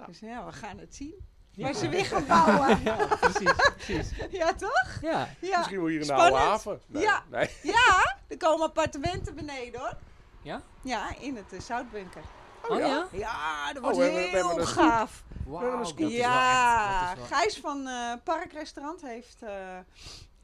Dus 0.07 0.19
ja, 0.19 0.47
we 0.47 0.53
gaan 0.53 0.79
het 0.79 0.95
zien. 0.95 1.15
Ja. 1.55 1.65
Waar 1.65 1.75
ze 1.75 1.89
weer 1.89 2.05
gaan 2.05 2.27
bouwen. 2.27 2.81
Ja, 2.85 2.97
precies, 3.21 3.53
precies. 3.77 4.11
Ja, 4.41 4.53
toch? 4.55 4.89
Ja, 5.01 5.29
Ja. 5.41 5.57
Misschien 5.59 5.79
wel 5.79 5.87
hier 5.89 6.01
in 6.01 6.07
de 6.07 6.13
Spannend. 6.13 6.35
oude 6.35 6.49
haven. 6.51 6.81
Nee, 6.87 7.03
Ja. 7.03 7.23
Nee. 7.31 7.51
ja, 7.75 8.17
er 8.29 8.37
komen 8.37 8.67
appartementen 8.67 9.35
beneden 9.35 9.81
hoor. 9.81 9.97
Ja? 10.43 10.63
Ja, 10.83 11.09
in 11.21 11.37
het 11.37 11.53
uh, 11.53 11.61
Zoutbunker. 11.61 12.23
Oh, 12.69 12.79
ja? 12.79 13.07
Ja, 13.13 13.67
dat 13.73 13.77
Oh, 13.77 13.83
wordt 13.83 13.97
we 13.99 14.03
hebben- 14.05 14.21
we 14.23 14.29
hebben 14.37 14.51
heel 14.51 14.61
een 14.61 14.67
scoop. 14.67 14.85
gaaf. 14.85 15.23
Wauw, 15.47 15.77
dat 15.79 15.87
is 15.87 15.95
wel 15.95 16.09
ja, 16.09 17.15
Gijs 17.15 17.59
van 17.61 17.87
eh 17.89 18.13
Parkrestaurant 18.25 19.01
heeft, 19.03 19.43
eh, 19.43 19.51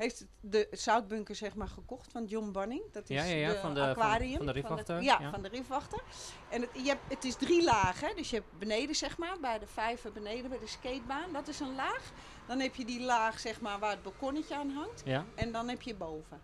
heeft 0.01 0.27
de 0.41 0.69
Zoutbunker 0.71 1.35
zeg 1.35 1.55
maar 1.55 1.69
gekocht 1.69 2.11
van 2.13 2.25
John 2.25 2.51
Banning. 2.51 2.83
Dat 2.93 3.03
is 3.11 3.17
Ja, 3.17 3.23
ja, 3.25 3.35
ja, 3.37 3.53
de 3.53 3.59
van 3.59 3.75
de- 3.75 3.81
aquarium. 3.87 4.37
van 4.37 4.47
de 4.47 4.53
Riefwachter, 4.53 5.03
ja, 5.03 5.19
ja. 5.21 5.31
van 5.31 5.43
de 5.43 5.49
Riefwachter. 5.49 6.03
En 6.49 6.61
het, 6.61 6.71
je 6.73 6.89
hebt, 6.89 7.01
het 7.09 7.25
is 7.25 7.35
drie 7.37 7.65
lagen. 7.65 8.17
Dus 8.17 8.31
je 8.31 8.37
hebt 8.37 8.59
beneden 8.59 8.95
zeg 8.95 9.19
maar, 9.19 9.41
bij 9.41 9.59
de 9.59 9.67
vijver 9.67 10.13
beneden 10.13 10.51
bij 10.51 10.59
de 10.59 10.67
skatebaan. 10.67 11.33
Dat 11.33 11.49
is 11.49 11.61
een 11.61 11.75
laag. 11.75 12.13
Dan 12.47 12.61
heb 12.61 12.75
je 12.75 12.85
die 12.85 13.01
laag 13.01 13.39
zeg 13.41 13.61
maar 13.61 13.79
waar 13.79 13.91
het 13.91 14.03
balkonnetje 14.03 14.57
aan 14.57 14.71
hangt. 14.71 15.03
En 15.35 15.53
dan 15.53 15.69
heb 15.69 15.83
je 15.83 15.95
boven. 15.95 16.41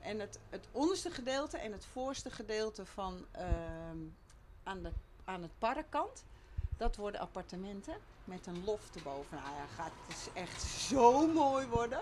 En 0.00 0.18
het, 0.20 0.38
het 0.50 0.68
onderste 0.72 1.10
gedeelte 1.10 1.58
en 1.58 1.72
het 1.72 1.84
voorste 1.84 2.30
gedeelte 2.30 2.86
van 2.86 3.26
ehm, 3.32 3.98
aan, 4.62 4.82
de, 4.82 4.90
aan 5.24 5.42
het 5.42 5.58
parkkant, 5.58 6.24
dat 6.76 6.96
worden 6.96 7.20
appartementen 7.20 7.94
met 8.24 8.46
een 8.46 8.64
loft 8.64 8.96
erboven. 8.96 9.36
Nou 9.36 9.54
ja, 9.56 9.66
gaat 9.82 9.92
het 10.06 10.16
is 10.16 10.28
echt 10.42 10.62
zo 10.62 11.26
mooi 11.26 11.66
worden. 11.66 12.00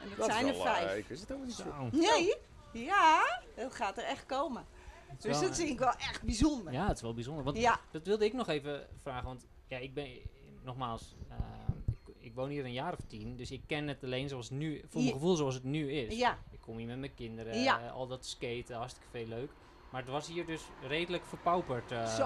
En 0.00 0.08
dat, 0.08 0.18
dat 0.18 0.26
zijn 0.26 0.46
is 0.46 0.56
er 0.58 0.62
wel, 0.64 0.72
vijf. 0.74 1.08
wist 1.08 1.28
het 1.28 1.44
niet 1.44 1.54
zo. 1.54 1.88
Nee, 1.92 2.34
ja, 2.72 3.40
dat 3.56 3.74
gaat 3.74 3.98
er 3.98 4.04
echt 4.04 4.26
komen. 4.26 4.66
Het 5.06 5.18
is 5.18 5.24
Dus 5.24 5.38
wel, 5.40 5.48
dat 5.48 5.56
vind 5.58 5.68
ik 5.70 5.78
wel 5.78 5.92
echt 5.92 6.22
bijzonder. 6.22 6.72
Ja, 6.72 6.86
het 6.86 6.96
is 6.96 7.02
wel 7.02 7.14
bijzonder. 7.14 7.44
Want 7.44 7.56
Ja, 7.56 7.80
dat 7.90 8.06
wilde 8.06 8.24
ik 8.24 8.32
nog 8.32 8.48
even 8.48 8.86
vragen. 9.02 9.26
Want 9.26 9.46
ja, 9.66 9.78
ik 9.78 9.94
ben, 9.94 10.08
nogmaals, 10.62 11.14
eh, 11.28 11.36
ik, 12.06 12.14
ik 12.18 12.34
woon 12.34 12.48
hier 12.48 12.64
een 12.64 12.72
jaar 12.72 12.92
of 12.92 12.98
tien. 13.06 13.36
Dus 13.36 13.50
ik 13.50 13.62
ken 13.66 13.88
het 13.88 14.04
alleen 14.04 14.28
zoals 14.28 14.50
nu, 14.50 14.82
voor 14.88 15.00
mijn 15.00 15.12
gevoel 15.12 15.36
zoals 15.36 15.54
het 15.54 15.64
nu 15.64 15.92
is. 15.92 16.16
ja, 16.16 16.38
Ik 16.50 16.60
kom 16.60 16.76
hier 16.76 16.86
met 16.86 16.98
mijn 16.98 17.14
kinderen, 17.14 17.58
Ja. 17.62 17.80
eh, 17.86 17.92
al 17.92 18.06
dat 18.06 18.26
skaten, 18.26 18.76
hartstikke 18.76 19.08
veel 19.10 19.26
leuk. 19.26 19.50
Maar 19.90 20.00
het 20.00 20.10
was 20.10 20.26
hier 20.28 20.46
dus 20.46 20.62
redelijk 20.88 21.24
verpauperd. 21.26 21.92
eh, 21.92 22.14
zo. 22.14 22.24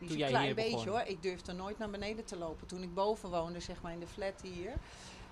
Is 0.00 0.06
toen 0.06 0.10
een 0.10 0.16
jij 0.18 0.28
klein 0.28 0.44
hier 0.44 0.54
beetje 0.54 0.70
begon. 0.70 0.88
hoor. 0.88 1.00
Ik 1.00 1.22
durfde 1.22 1.52
nooit 1.52 1.78
naar 1.78 1.90
beneden 1.90 2.24
te 2.24 2.36
lopen. 2.36 2.66
Toen 2.66 2.82
ik 2.82 2.94
boven 2.94 3.30
woonde, 3.30 3.60
zeg 3.60 3.82
maar 3.82 3.92
in 3.92 4.00
de 4.00 4.06
flat 4.06 4.40
hier, 4.42 4.72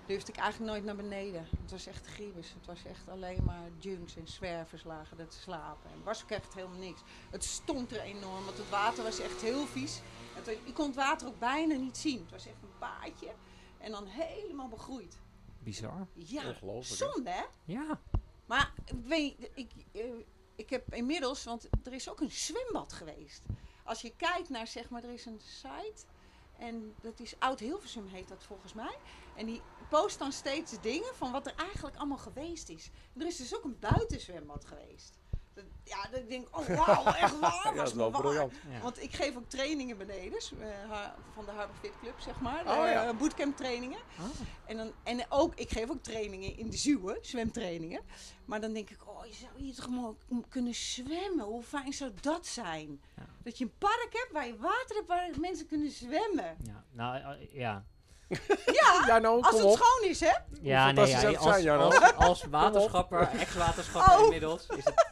durfde 0.07 0.31
ik 0.31 0.37
eigenlijk 0.37 0.71
nooit 0.71 0.83
naar 0.83 0.95
beneden. 0.95 1.47
Het 1.61 1.71
was 1.71 1.85
echt 1.85 2.07
grievous. 2.07 2.53
Het 2.53 2.65
was 2.65 2.85
echt 2.85 3.09
alleen 3.09 3.43
maar 3.43 3.69
junks 3.77 4.15
en 4.15 4.27
zwervers 4.27 4.83
lagen 4.83 5.19
er 5.19 5.27
te 5.27 5.37
slapen. 5.37 5.89
En 5.89 5.95
het 5.95 6.05
was 6.05 6.23
ook 6.23 6.29
echt 6.29 6.53
helemaal 6.53 6.79
niks. 6.79 7.01
Het 7.29 7.43
stonk 7.43 7.91
er 7.91 8.01
enorm, 8.01 8.45
want 8.45 8.57
het 8.57 8.69
water 8.69 9.03
was 9.03 9.19
echt 9.19 9.41
heel 9.41 9.65
vies. 9.65 10.01
Het, 10.35 10.57
je 10.65 10.73
kon 10.73 10.85
het 10.85 10.95
water 10.95 11.27
ook 11.27 11.39
bijna 11.39 11.75
niet 11.75 11.97
zien. 11.97 12.19
Het 12.19 12.31
was 12.31 12.45
echt 12.45 12.63
een 12.63 12.77
paadje 12.79 13.31
en 13.77 13.91
dan 13.91 14.05
helemaal 14.05 14.67
begroeid. 14.67 15.17
Bizar. 15.59 16.07
Ja, 16.13 16.55
zonde 16.79 17.29
hè? 17.29 17.43
Ja. 17.63 17.99
Maar 18.45 18.73
ik 18.85 18.95
weet, 19.05 19.49
ik, 19.53 19.71
eh, 19.91 20.01
ik 20.55 20.69
heb 20.69 20.93
inmiddels, 20.93 21.43
want 21.43 21.67
er 21.83 21.93
is 21.93 22.09
ook 22.09 22.19
een 22.19 22.31
zwembad 22.31 22.93
geweest. 22.93 23.45
Als 23.83 24.01
je 24.01 24.15
kijkt 24.15 24.49
naar, 24.49 24.67
zeg 24.67 24.89
maar, 24.89 25.03
er 25.03 25.13
is 25.13 25.25
een 25.25 25.41
site. 25.43 26.05
En 26.57 26.95
dat 27.01 27.19
is 27.19 27.39
Oud 27.39 27.59
Hilversum 27.59 28.05
heet 28.05 28.27
dat 28.27 28.43
volgens 28.43 28.73
mij. 28.73 28.97
En 29.35 29.45
die 29.45 29.61
post 29.89 30.19
dan 30.19 30.31
steeds 30.31 30.81
dingen 30.81 31.15
van 31.15 31.31
wat 31.31 31.47
er 31.47 31.55
eigenlijk 31.55 31.95
allemaal 31.95 32.17
geweest 32.17 32.69
is. 32.69 32.89
Er 33.17 33.25
is 33.25 33.37
dus 33.37 33.55
ook 33.55 33.63
een 33.63 33.79
buitenzwembad 33.79 34.65
geweest. 34.65 35.17
Ja, 35.83 36.01
dat 36.11 36.19
ik 36.19 36.29
denk, 36.29 36.47
oh 36.57 36.67
wauw, 36.67 37.05
echt 37.23 37.39
waar? 37.39 37.51
Ja, 37.63 37.63
dat 37.63 37.75
was 37.75 37.89
is 37.89 37.95
wel 37.95 38.09
briljant. 38.09 38.53
ja. 38.71 38.79
Want 38.81 39.01
ik 39.01 39.13
geef 39.15 39.35
ook 39.35 39.49
trainingen 39.49 39.97
beneden, 39.97 40.39
eh, 40.59 40.67
ha- 40.89 41.15
van 41.33 41.45
de 41.45 41.51
Harbor 41.51 41.75
Fit 41.81 41.91
Club, 42.01 42.13
zeg 42.19 42.39
maar. 42.39 42.65
Oh, 42.65 42.85
eh, 42.85 42.91
ja. 42.91 43.13
bootcamp 43.13 43.57
trainingen. 43.57 43.97
Ah. 44.19 44.23
En, 44.65 44.77
dan, 44.77 44.91
en 45.03 45.25
ook, 45.29 45.55
ik 45.55 45.69
geef 45.69 45.89
ook 45.89 46.03
trainingen 46.03 46.57
in 46.57 46.69
de 46.69 46.77
Zuwe, 46.77 47.17
zwemtrainingen. 47.21 48.01
Maar 48.45 48.61
dan 48.61 48.73
denk 48.73 48.89
ik, 48.89 48.97
oh, 49.07 49.25
je 49.25 49.33
zou 49.33 49.51
hier 49.55 49.75
toch 49.75 49.87
mo- 49.89 50.17
m- 50.27 50.39
kunnen 50.49 50.73
zwemmen. 50.75 51.45
Hoe 51.45 51.63
fijn 51.63 51.93
zou 51.93 52.11
dat 52.21 52.45
zijn? 52.45 53.01
Ja. 53.15 53.23
Dat 53.43 53.57
je 53.57 53.63
een 53.63 53.73
park 53.77 54.07
hebt 54.11 54.31
waar 54.31 54.47
je 54.47 54.57
water 54.57 54.95
hebt, 54.95 55.07
waar 55.07 55.29
mensen 55.39 55.67
kunnen 55.67 55.91
zwemmen. 55.91 56.57
ja. 56.63 56.83
Nou, 56.91 57.15
eh, 57.17 57.53
ja. 57.53 57.85
Ja, 58.65 59.03
Ja, 59.07 59.17
nou, 59.17 59.41
als 59.43 59.55
het 59.55 59.63
op. 59.63 59.77
schoon 59.77 60.09
is, 60.09 60.19
hè? 60.19 60.33
Ja, 60.61 60.91
nee, 60.91 61.07
ja, 61.07 61.75
als, 61.75 62.15
als 62.15 62.43
waterschapper, 62.49 63.29
ex-waterschapper 63.39 64.17
Oh. 64.17 64.23
inmiddels, 64.23 64.65
is 64.77 64.85
het 64.85 65.05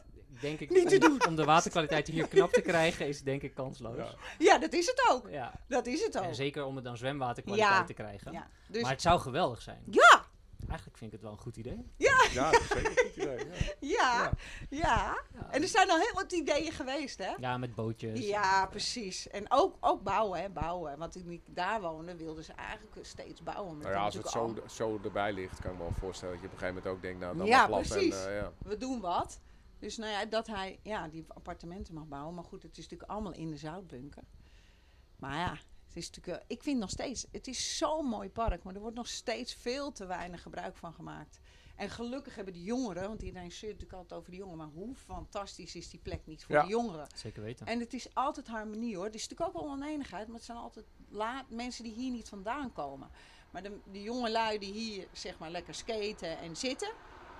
denk 0.46 0.60
ik, 0.60 0.70
Niet 0.70 0.90
te 0.90 1.08
om, 1.08 1.18
om 1.28 1.36
de 1.36 1.44
waterkwaliteit 1.46 2.08
hier 2.08 2.28
knap 2.28 2.52
te 2.52 2.62
krijgen, 2.62 3.08
is 3.08 3.22
denk 3.22 3.42
ik 3.42 3.54
kansloos. 3.54 3.96
Ja. 3.98 4.16
Ja, 4.38 4.58
dat 4.58 4.74
is 4.74 4.86
het 4.86 5.08
ook. 5.12 5.30
Ja. 5.30 5.54
Dat 5.68 5.86
is 5.86 6.04
het 6.04 6.18
ook. 6.18 6.24
En 6.24 6.36
zeker 6.36 6.66
om 6.66 6.76
het 6.76 6.84
dan 6.86 6.98
zwemwaterkwaliteit 6.98 7.72
Ja. 7.78 7.84
te 7.84 7.94
krijgen. 7.94 8.32
Ja, 8.32 8.48
dus, 8.68 8.82
Maar 8.82 8.92
het 8.92 9.02
zou 9.02 9.20
geweldig 9.20 9.62
zijn. 9.62 9.84
ja, 9.90 10.26
Eigenlijk 10.68 10.98
vind 10.98 11.12
ik 11.14 11.18
het 11.20 11.26
wel 11.28 11.38
een 11.38 11.44
goed 11.44 11.58
idee. 11.58 11.92
Ja, 11.98 12.18
dat 12.52 12.62
is 12.62 12.68
zeker 12.68 12.86
een 12.90 12.98
goed 12.98 13.16
idee. 13.16 13.38
Ja. 13.48 13.58
ja, 13.80 14.32
ja. 14.70 15.18
Ja, 15.34 15.50
En 15.52 15.62
er 15.62 15.68
zijn 15.68 15.90
al 15.90 15.98
heel 15.98 16.14
wat 16.14 16.32
ideeën 16.32 16.72
geweest, 16.72 17.18
hè? 17.18 17.34
ja 17.38 17.58
met 17.58 17.76
bootjes. 17.76 18.20
Ja, 18.28 18.66
precies. 18.66 19.28
En 19.30 19.46
ook, 19.50 19.76
ook 19.80 20.04
bouwen, 20.04 20.42
hè, 20.42 20.50
bouwen. 20.50 20.98
Want 20.98 21.12
toen 21.12 21.30
ik 21.30 21.42
daar 21.56 21.82
woonde, 21.82 22.16
wilden 22.16 22.44
ze 22.44 22.54
eigenlijk 22.54 22.98
steeds 23.06 23.44
bouwen. 23.44 23.74
Maar 23.78 23.82
Nou 23.84 23.96
ja, 23.96 24.02
als 24.04 24.16
het 24.16 24.28
zo, 24.30 24.56
zo 24.70 25.00
erbij 25.04 25.34
ligt, 25.34 25.60
kan 25.62 25.72
ik 25.72 25.78
me 25.78 25.84
wel 25.84 25.94
voorstellen 26.00 26.34
dat 26.34 26.44
je 26.44 26.48
op 26.50 26.54
een 26.54 26.60
gegeven 26.60 26.82
moment 26.84 26.96
ook 26.96 27.02
denkt, 27.02 27.20
nou, 27.20 27.38
dan 27.38 27.46
Ja, 27.46 27.68
precies. 27.68 28.24
En, 28.26 28.30
eh, 28.30 28.36
ja. 28.38 28.52
we 28.58 28.78
doen 28.78 29.00
wat. 29.00 29.40
Dus 29.86 29.98
nou 29.98 30.12
ja, 30.12 30.26
dat 30.26 30.48
hij 30.48 30.80
ja, 30.84 31.08
die 31.08 31.26
appartementen 31.28 31.94
mag 31.94 32.08
bouwen. 32.08 32.36
Maar 32.36 32.44
goed, 32.44 32.64
het 32.64 32.78
is 32.78 32.84
natuurlijk 32.84 33.10
allemaal 33.12 33.34
in 33.34 33.50
de 33.50 33.58
zoutbunker. 33.58 34.24
Maar 35.16 35.38
ja, 35.38 35.52
het 35.88 35.96
is 35.96 36.10
natuurlijk, 36.10 36.44
ik 36.48 36.64
vind 36.64 36.80
nog 36.80 36.90
steeds, 36.90 37.26
het 37.32 37.48
is 37.48 37.78
zo'n 37.78 38.06
mooi 38.06 38.30
park. 38.30 38.64
Maar 38.64 38.74
er 38.76 38.82
wordt 38.82 38.96
nog 38.96 39.08
steeds 39.08 39.54
veel 39.54 39.92
te 39.92 40.06
weinig 40.06 40.42
gebruik 40.42 40.78
van 40.78 40.94
gemaakt. 40.94 41.40
En 41.76 41.90
gelukkig 41.90 42.36
hebben 42.36 42.54
de 42.54 42.64
jongeren, 42.64 43.08
want 43.08 43.22
iedereen 43.22 43.52
zeurt 43.52 43.74
natuurlijk 43.74 44.00
altijd 44.00 44.20
over 44.20 44.32
de 44.32 44.38
jongeren. 44.38 44.58
Maar 44.58 44.74
hoe 44.84 44.96
fantastisch 44.96 45.76
is 45.76 45.90
die 45.90 46.00
plek 46.00 46.26
niet 46.26 46.44
voor 46.44 46.56
Ja. 46.56 46.62
de 46.64 46.70
jongeren? 46.70 47.08
Zeker 47.16 47.42
weten. 47.44 47.66
En 47.66 47.80
het 47.80 47.94
is 47.94 48.14
altijd 48.14 48.48
harmonie 48.48 48.96
hoor. 48.96 49.06
Het 49.06 49.16
is 49.16 49.28
natuurlijk 49.28 49.58
ook 49.58 49.64
wel 49.64 49.72
oneenigheid, 49.72 50.28
maar 50.28 50.36
het 50.36 50.46
zijn 50.46 50.58
altijd 50.58 50.86
la- 51.10 51.46
mensen 51.50 51.84
die 51.84 51.94
hier 51.94 52.12
niet 52.12 52.30
vandaan 52.30 52.74
komen. 52.74 53.10
Maar 53.52 53.64
de, 53.64 53.80
de 53.92 54.02
jonge 54.02 54.32
lui 54.32 54.58
die 54.60 54.74
hier 54.74 55.08
zeg 55.12 55.40
maar 55.40 55.52
lekker 55.52 55.74
skaten 55.76 56.38
en 56.38 56.56
zitten, 56.56 56.92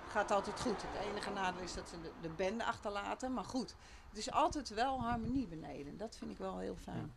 gaat 0.08 0.30
altijd 0.30 0.60
goed. 0.60 0.82
Het 0.82 1.06
enige 1.10 1.30
nadeel 1.30 1.62
is 1.62 1.74
dat 1.74 1.88
ze 1.88 2.00
de, 2.00 2.10
de 2.20 2.28
bende 2.28 2.64
achterlaten, 2.64 3.34
maar 3.34 3.44
goed. 3.44 3.74
Het 4.08 4.18
is 4.18 4.30
altijd 4.30 4.68
wel 4.68 5.00
harmonie 5.00 5.46
beneden. 5.46 5.96
Dat 5.96 6.16
vind 6.16 6.30
ik 6.30 6.38
wel 6.38 6.58
heel 6.58 6.76
fijn. 6.76 7.14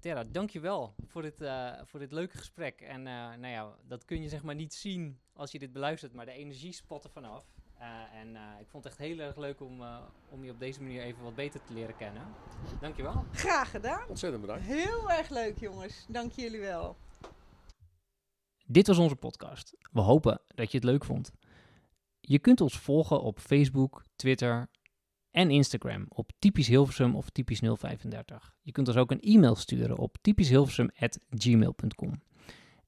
Terra, 0.00 0.24
dankjewel 0.24 0.94
voor 1.06 1.22
dit, 1.22 1.40
eh, 1.40 1.72
voor 1.84 2.00
dit 2.00 2.12
leuke 2.12 2.38
gesprek. 2.38 2.80
En 2.80 3.06
eh, 3.06 3.14
nou 3.14 3.46
ja, 3.46 3.74
dat 3.86 4.04
kun 4.04 4.22
je 4.22 4.28
zeg 4.28 4.42
maar 4.42 4.54
niet 4.54 4.74
zien 4.74 5.20
als 5.32 5.52
je 5.52 5.58
dit 5.58 5.72
beluistert, 5.72 6.12
maar 6.12 6.26
de 6.26 6.32
energie 6.32 6.72
spat 6.72 7.04
er 7.04 7.10
vanaf. 7.10 7.44
Eh, 7.84 8.20
en 8.20 8.36
eh, 8.36 8.42
ik 8.60 8.66
vond 8.68 8.84
het 8.84 8.92
echt 8.92 9.02
heel 9.02 9.18
erg 9.18 9.36
leuk 9.36 9.60
om, 9.60 9.82
eh, 9.82 9.96
om 10.28 10.44
je 10.44 10.50
op 10.50 10.58
deze 10.58 10.82
manier 10.82 11.02
even 11.02 11.22
wat 11.22 11.34
beter 11.34 11.60
te 11.64 11.72
leren 11.72 11.96
kennen. 11.96 12.22
Dankjewel. 12.80 13.24
Graag 13.32 13.70
gedaan. 13.70 14.08
Ontzettend 14.08 14.42
bedankt. 14.42 14.64
Heel 14.64 15.10
erg 15.10 15.28
leuk, 15.28 15.58
jongens. 15.58 16.06
Dank 16.08 16.32
jullie 16.32 16.60
wel. 16.60 16.96
Dit 18.66 18.86
was 18.86 18.98
onze 18.98 19.16
podcast. 19.16 19.74
We 19.92 20.00
hopen 20.00 20.40
dat 20.46 20.70
je 20.70 20.76
het 20.76 20.86
leuk 20.86 21.04
vond. 21.04 21.32
Je 22.26 22.38
kunt 22.38 22.60
ons 22.60 22.78
volgen 22.78 23.22
op 23.22 23.38
Facebook, 23.38 24.04
Twitter 24.16 24.68
en 25.30 25.50
Instagram 25.50 26.06
op 26.08 26.30
typisch 26.38 26.68
Hilversum 26.68 27.16
of 27.16 27.30
typisch 27.30 27.60
035. 27.60 28.54
Je 28.62 28.72
kunt 28.72 28.88
ons 28.88 28.96
ook 28.96 29.10
een 29.10 29.20
e-mail 29.20 29.54
sturen 29.54 29.98
op 29.98 30.16
typischhilversum@gmail.com. 30.20 32.22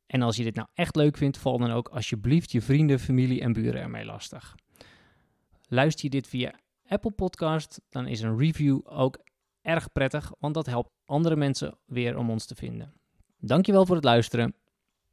En 0.07 0.22
als 0.22 0.37
je 0.37 0.42
dit 0.42 0.55
nou 0.55 0.68
echt 0.75 0.96
leuk 0.96 1.16
vindt, 1.16 1.38
val 1.38 1.59
dan 1.59 1.70
ook 1.70 1.88
alsjeblieft 1.88 2.53
je 2.53 2.62
vrienden, 2.62 2.99
familie 2.99 3.40
en 3.40 3.53
buren 3.53 3.81
ermee 3.81 4.05
lastig. 4.05 4.55
Luister 5.68 6.05
je 6.05 6.11
dit 6.11 6.29
via 6.29 6.61
Apple 6.87 7.11
Podcast, 7.11 7.81
dan 7.88 8.07
is 8.07 8.20
een 8.20 8.38
review 8.38 8.81
ook 8.85 9.18
erg 9.62 9.92
prettig, 9.92 10.33
want 10.38 10.55
dat 10.55 10.66
helpt 10.66 10.90
andere 11.05 11.37
mensen 11.37 11.79
weer 11.85 12.16
om 12.16 12.31
ons 12.31 12.46
te 12.46 12.55
vinden. 12.55 12.92
Dankjewel 13.38 13.87
voor 13.87 13.96
het 13.96 14.05
luisteren 14.05 14.55